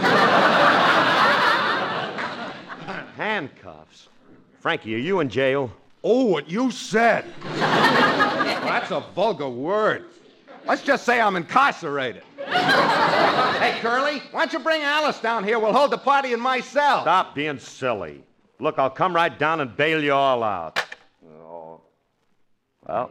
Handcuffs. 3.16 4.10
Frankie, 4.60 4.94
are 4.94 4.98
you 4.98 5.20
in 5.20 5.30
jail? 5.30 5.72
Oh, 6.04 6.26
what 6.26 6.50
you 6.50 6.70
said. 6.70 7.24
that's 7.54 8.90
a 8.90 9.00
vulgar 9.14 9.48
word. 9.48 10.04
Let's 10.66 10.82
just 10.82 11.06
say 11.06 11.18
I'm 11.18 11.36
incarcerated. 11.36 12.22
hey, 12.46 13.78
Curly, 13.80 14.18
why 14.32 14.40
don't 14.40 14.52
you 14.52 14.58
bring 14.58 14.82
Alice 14.82 15.20
down 15.20 15.42
here? 15.42 15.58
We'll 15.58 15.72
hold 15.72 15.90
the 15.90 15.96
party 15.96 16.34
in 16.34 16.40
my 16.40 16.60
cell. 16.60 17.00
Stop 17.00 17.34
being 17.34 17.58
silly. 17.58 18.25
Look, 18.58 18.78
I'll 18.78 18.90
come 18.90 19.14
right 19.14 19.36
down 19.38 19.60
and 19.60 19.76
bail 19.76 20.02
you 20.02 20.12
all 20.12 20.42
out. 20.42 20.80
Oh. 21.28 21.80
Well, 22.86 23.10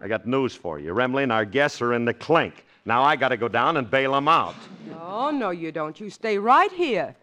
I 0.00 0.08
got 0.08 0.26
news 0.26 0.54
for 0.54 0.78
you. 0.78 0.92
Remley 0.92 1.22
and 1.22 1.32
our 1.32 1.44
guests 1.44 1.80
are 1.80 1.92
in 1.94 2.04
the 2.04 2.14
clink. 2.14 2.64
Now 2.84 3.02
I 3.02 3.14
got 3.14 3.28
to 3.28 3.36
go 3.36 3.48
down 3.48 3.76
and 3.76 3.88
bail 3.88 4.12
them 4.12 4.26
out. 4.26 4.56
Oh, 5.00 5.30
no, 5.30 5.50
you 5.50 5.70
don't. 5.70 5.98
You 6.00 6.10
stay 6.10 6.38
right 6.38 6.72
here. 6.72 7.14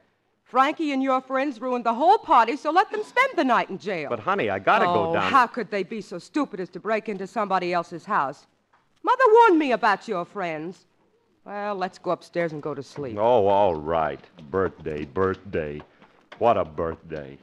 Frankie 0.45 0.93
and 0.93 1.03
your 1.03 1.21
friends 1.21 1.59
ruined 1.59 1.85
the 1.85 1.93
whole 1.93 2.17
party, 2.17 2.55
so 2.55 2.71
let 2.71 2.89
them 2.91 3.03
spend 3.03 3.33
the 3.35 3.43
night 3.43 3.69
in 3.69 3.77
jail. 3.77 4.09
But, 4.09 4.19
honey, 4.19 4.49
I 4.49 4.57
got 4.57 4.79
to 4.79 4.87
oh, 4.87 4.93
go 4.93 5.13
down. 5.13 5.31
How 5.31 5.45
could 5.45 5.69
they 5.69 5.83
be 5.83 6.01
so 6.01 6.17
stupid 6.17 6.59
as 6.59 6.69
to 6.69 6.79
break 6.79 7.09
into 7.09 7.27
somebody 7.27 7.73
else's 7.73 8.05
house? 8.05 8.47
Mother 9.03 9.23
warned 9.27 9.59
me 9.59 9.73
about 9.73 10.07
your 10.07 10.25
friends. 10.25 10.85
Well, 11.45 11.75
let's 11.75 11.99
go 11.99 12.11
upstairs 12.11 12.53
and 12.53 12.63
go 12.63 12.73
to 12.73 12.81
sleep. 12.81 13.17
Oh, 13.19 13.47
all 13.47 13.75
right. 13.75 14.19
Birthday, 14.49 15.05
birthday. 15.05 15.81
What 16.39 16.55
a 16.57 16.63
birthday. 16.63 17.37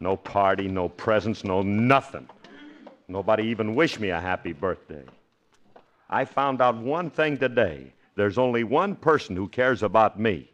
No 0.00 0.16
party, 0.16 0.68
no 0.68 0.88
presents, 0.88 1.44
no 1.44 1.60
nothing. 1.60 2.26
Nobody 3.06 3.44
even 3.44 3.74
wished 3.74 4.00
me 4.00 4.08
a 4.08 4.20
happy 4.20 4.54
birthday. 4.54 5.04
I 6.08 6.24
found 6.24 6.62
out 6.62 6.76
one 6.76 7.10
thing 7.10 7.36
today. 7.36 7.92
There's 8.16 8.38
only 8.38 8.64
one 8.64 8.96
person 8.96 9.36
who 9.36 9.48
cares 9.48 9.82
about 9.82 10.18
me. 10.18 10.50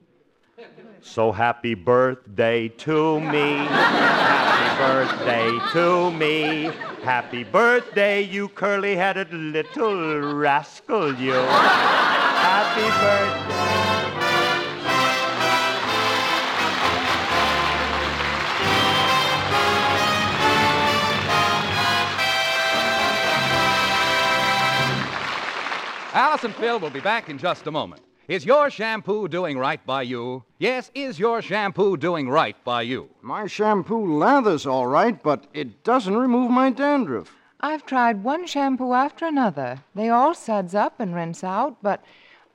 So 1.01 1.31
happy 1.31 1.75
birthday 1.75 2.69
to 2.69 3.21
me. 3.21 3.59
happy 3.59 4.83
birthday 4.83 5.59
to 5.73 6.11
me. 6.11 6.71
Happy 7.05 7.45
birthday, 7.45 8.23
you 8.23 8.49
curly 8.49 8.97
headed 8.97 9.33
little 9.33 10.19
rascal, 10.35 11.15
you. 11.15 11.33
happy 11.33 12.89
birthday. 13.01 13.94
Alice 26.35 26.43
and 26.43 26.55
Phil 26.57 26.81
will 26.81 26.91
be 26.91 26.99
back 26.99 27.29
in 27.29 27.39
just 27.39 27.69
a 27.69 27.71
moment. 27.71 28.03
Is 28.27 28.45
your 28.45 28.69
shampoo 28.69 29.29
doing 29.29 29.57
right 29.57 29.79
by 29.87 30.03
you? 30.03 30.43
Yes, 30.59 30.91
is 30.93 31.17
your 31.17 31.41
shampoo 31.41 31.97
doing 31.97 32.29
right 32.29 32.57
by 32.65 32.83
you? 32.83 33.09
My 33.23 33.47
shampoo 33.47 34.19
lathers 34.19 34.67
all 34.67 34.89
right, 34.89 35.23
but 35.23 35.47
it 35.55 35.85
doesn't 35.85 36.17
remove 36.17 36.51
my 36.51 36.71
dandruff. 36.71 37.37
I've 37.61 37.87
tried 37.87 38.25
one 38.25 38.49
shampoo 38.49 38.95
after 38.95 39.27
another. 39.27 39.85
They 39.95 40.09
all 40.09 40.35
suds 40.35 40.75
up 40.75 40.99
and 40.99 41.15
rinse 41.15 41.45
out, 41.45 41.77
but 41.83 42.03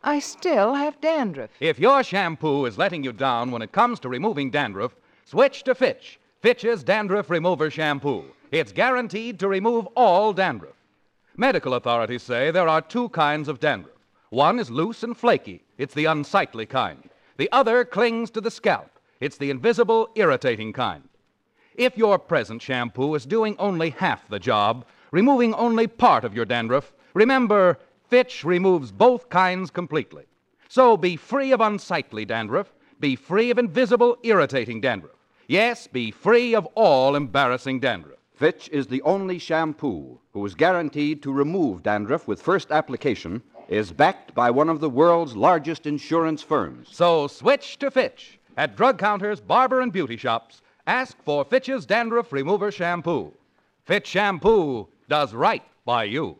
I 0.03 0.19
still 0.19 0.73
have 0.73 0.99
dandruff. 0.99 1.51
If 1.61 1.79
your 1.79 2.03
shampoo 2.03 2.65
is 2.65 2.77
letting 2.77 3.05
you 3.05 3.13
down 3.13 3.49
when 3.49 3.61
it 3.61 3.71
comes 3.71 4.01
to 4.01 4.09
removing 4.09 4.51
dandruff, 4.51 4.93
switch 5.23 5.63
to 5.63 5.73
Fitch. 5.73 6.19
Fitch's 6.41 6.83
Dandruff 6.83 7.29
Remover 7.29 7.71
Shampoo. 7.71 8.25
It's 8.51 8.73
guaranteed 8.73 9.39
to 9.39 9.47
remove 9.47 9.87
all 9.95 10.33
dandruff. 10.33 10.75
Medical 11.39 11.75
authorities 11.75 12.21
say 12.21 12.51
there 12.51 12.67
are 12.67 12.81
two 12.81 13.07
kinds 13.09 13.47
of 13.47 13.61
dandruff. 13.61 14.05
One 14.29 14.59
is 14.59 14.69
loose 14.69 15.03
and 15.03 15.15
flaky. 15.15 15.63
It's 15.77 15.93
the 15.93 16.03
unsightly 16.03 16.65
kind. 16.65 17.09
The 17.37 17.49
other 17.53 17.85
clings 17.85 18.29
to 18.31 18.41
the 18.41 18.51
scalp. 18.51 18.99
It's 19.21 19.37
the 19.37 19.49
invisible, 19.49 20.09
irritating 20.15 20.73
kind. 20.73 21.07
If 21.75 21.97
your 21.97 22.19
present 22.19 22.61
shampoo 22.61 23.15
is 23.15 23.25
doing 23.25 23.55
only 23.57 23.91
half 23.91 24.27
the 24.27 24.37
job, 24.37 24.85
removing 25.11 25.53
only 25.53 25.87
part 25.87 26.25
of 26.25 26.35
your 26.35 26.43
dandruff, 26.43 26.91
remember, 27.13 27.79
Fitch 28.09 28.43
removes 28.43 28.91
both 28.91 29.29
kinds 29.29 29.71
completely. 29.71 30.25
So 30.67 30.97
be 30.97 31.15
free 31.15 31.53
of 31.53 31.61
unsightly 31.61 32.25
dandruff. 32.25 32.73
Be 32.99 33.15
free 33.15 33.49
of 33.49 33.57
invisible, 33.57 34.17
irritating 34.23 34.81
dandruff. 34.81 35.15
Yes, 35.47 35.87
be 35.87 36.11
free 36.11 36.53
of 36.53 36.65
all 36.75 37.15
embarrassing 37.15 37.79
dandruff. 37.79 38.18
Fitch 38.39 38.69
is 38.71 38.87
the 38.87 39.01
only 39.01 39.37
shampoo 39.37 40.17
who 40.31 40.45
is 40.45 40.55
guaranteed 40.55 41.21
to 41.21 41.29
remove 41.29 41.83
dandruff 41.83 42.25
with 42.25 42.41
first 42.41 42.71
application 42.71 43.43
is 43.67 43.91
backed 43.91 44.33
by 44.33 44.49
one 44.49 44.69
of 44.69 44.79
the 44.79 44.89
world's 44.89 45.35
largest 45.35 45.85
insurance 45.85 46.41
firms. 46.41 46.87
So 46.89 47.27
switch 47.27 47.77
to 47.79 47.91
Fitch. 47.91 48.39
At 48.55 48.77
drug 48.77 48.97
counters, 48.97 49.41
barber, 49.41 49.81
and 49.81 49.91
beauty 49.91 50.15
shops, 50.15 50.61
ask 50.87 51.21
for 51.21 51.43
Fitch's 51.43 51.85
Dandruff 51.85 52.31
Remover 52.31 52.71
Shampoo. 52.71 53.33
Fitch 53.83 54.07
Shampoo 54.07 54.87
does 55.09 55.33
right 55.33 55.63
by 55.83 56.05
you. 56.05 56.37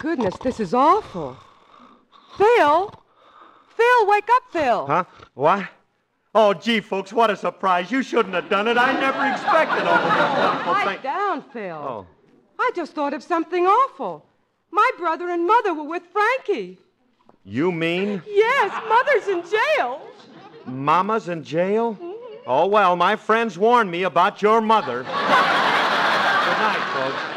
Goodness, 0.00 0.34
this 0.42 0.58
is 0.58 0.74
awful. 0.74 1.36
Phil? 2.36 2.92
Phil, 3.76 4.06
wake 4.08 4.28
up, 4.32 4.42
Phil. 4.50 4.86
Huh? 4.86 5.04
What? 5.34 5.68
Oh, 6.34 6.54
gee, 6.54 6.80
folks, 6.80 7.12
what 7.12 7.30
a 7.30 7.36
surprise. 7.36 7.90
You 7.90 8.02
shouldn't 8.02 8.34
have 8.34 8.48
done 8.48 8.66
it. 8.66 8.76
I 8.76 8.92
never 8.98 9.26
expected 9.26 9.86
all 9.86 9.94
of 9.94 10.12
this 10.12 10.38
wonderful 10.38 10.74
thing. 10.92 11.02
down, 11.02 11.42
Phil. 11.52 11.76
Oh. 11.76 12.06
I 12.58 12.70
just 12.74 12.92
thought 12.94 13.14
of 13.14 13.22
something 13.22 13.66
awful. 13.66 14.24
My 14.70 14.90
brother 14.98 15.28
and 15.28 15.46
mother 15.46 15.74
were 15.74 15.84
with 15.84 16.02
Frankie. 16.12 16.78
You 17.44 17.72
mean 17.72 18.22
Yes, 18.26 18.70
mother's 18.88 19.28
in 19.28 19.42
jail. 19.50 20.00
Mama's 20.66 21.28
in 21.28 21.42
jail? 21.42 21.94
Mm-hmm. 21.94 22.44
Oh, 22.46 22.66
well, 22.66 22.96
my 22.96 23.16
friends 23.16 23.58
warned 23.58 23.90
me 23.90 24.04
about 24.04 24.40
your 24.40 24.60
mother. 24.60 25.02
Good 25.02 25.08
night, 25.12 26.84
folks. 26.94 27.29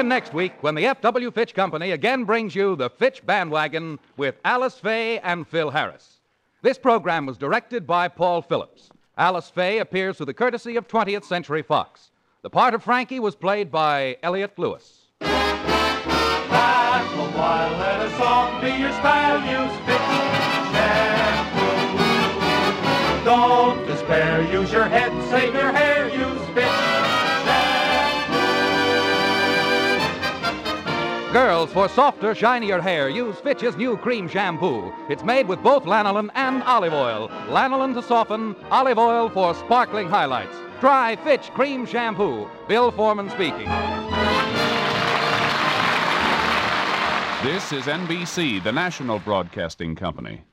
In 0.00 0.08
next 0.08 0.32
week 0.32 0.54
when 0.62 0.74
the 0.74 0.86
F.W. 0.86 1.30
Fitch 1.30 1.52
Company 1.52 1.90
again 1.90 2.24
brings 2.24 2.54
you 2.54 2.74
the 2.74 2.88
Fitch 2.88 3.20
Bandwagon 3.26 3.98
with 4.16 4.36
Alice 4.46 4.76
Faye 4.76 5.18
and 5.18 5.46
Phil 5.46 5.68
Harris. 5.68 6.20
This 6.62 6.78
program 6.78 7.26
was 7.26 7.36
directed 7.36 7.86
by 7.86 8.08
Paul 8.08 8.40
Phillips. 8.40 8.88
Alice 9.18 9.50
Faye 9.50 9.76
appears 9.76 10.16
through 10.16 10.24
the 10.24 10.32
courtesy 10.32 10.76
of 10.76 10.88
20th 10.88 11.24
Century 11.24 11.60
Fox. 11.60 12.12
The 12.40 12.48
part 12.48 12.72
of 12.72 12.82
Frankie 12.82 13.20
was 13.20 13.36
played 13.36 13.70
by 13.70 14.16
Elliott 14.22 14.58
Lewis. 14.58 15.00
Laugh 15.20 17.12
a 17.12 17.38
while, 17.38 17.78
let 17.78 18.06
a 18.06 18.10
song 18.16 18.58
be 18.62 18.70
your 18.70 18.92
style. 18.92 19.38
Use 19.40 19.76
Fitch 19.84 20.00
shampoo. 20.72 22.00
Don't 23.26 23.86
despair, 23.86 24.50
use 24.50 24.72
your 24.72 24.86
head, 24.86 25.12
save 25.28 25.52
your 25.52 25.69
Girls, 31.60 31.72
for 31.74 31.90
softer, 31.90 32.34
shinier 32.34 32.80
hair, 32.80 33.10
use 33.10 33.38
Fitch's 33.40 33.76
new 33.76 33.94
cream 33.94 34.26
shampoo. 34.26 34.90
It's 35.10 35.22
made 35.22 35.46
with 35.46 35.62
both 35.62 35.84
lanolin 35.84 36.30
and 36.34 36.62
olive 36.62 36.94
oil. 36.94 37.28
Lanolin 37.48 37.92
to 37.92 38.02
soften, 38.02 38.56
olive 38.70 38.96
oil 38.96 39.28
for 39.28 39.54
sparkling 39.54 40.08
highlights. 40.08 40.56
Try 40.80 41.16
Fitch 41.16 41.50
Cream 41.50 41.84
Shampoo. 41.84 42.48
Bill 42.66 42.90
Forman 42.90 43.28
speaking. 43.28 43.66
This 47.44 47.72
is 47.72 47.84
NBC, 47.84 48.64
the 48.64 48.72
national 48.72 49.18
broadcasting 49.18 49.94
company. 49.94 50.44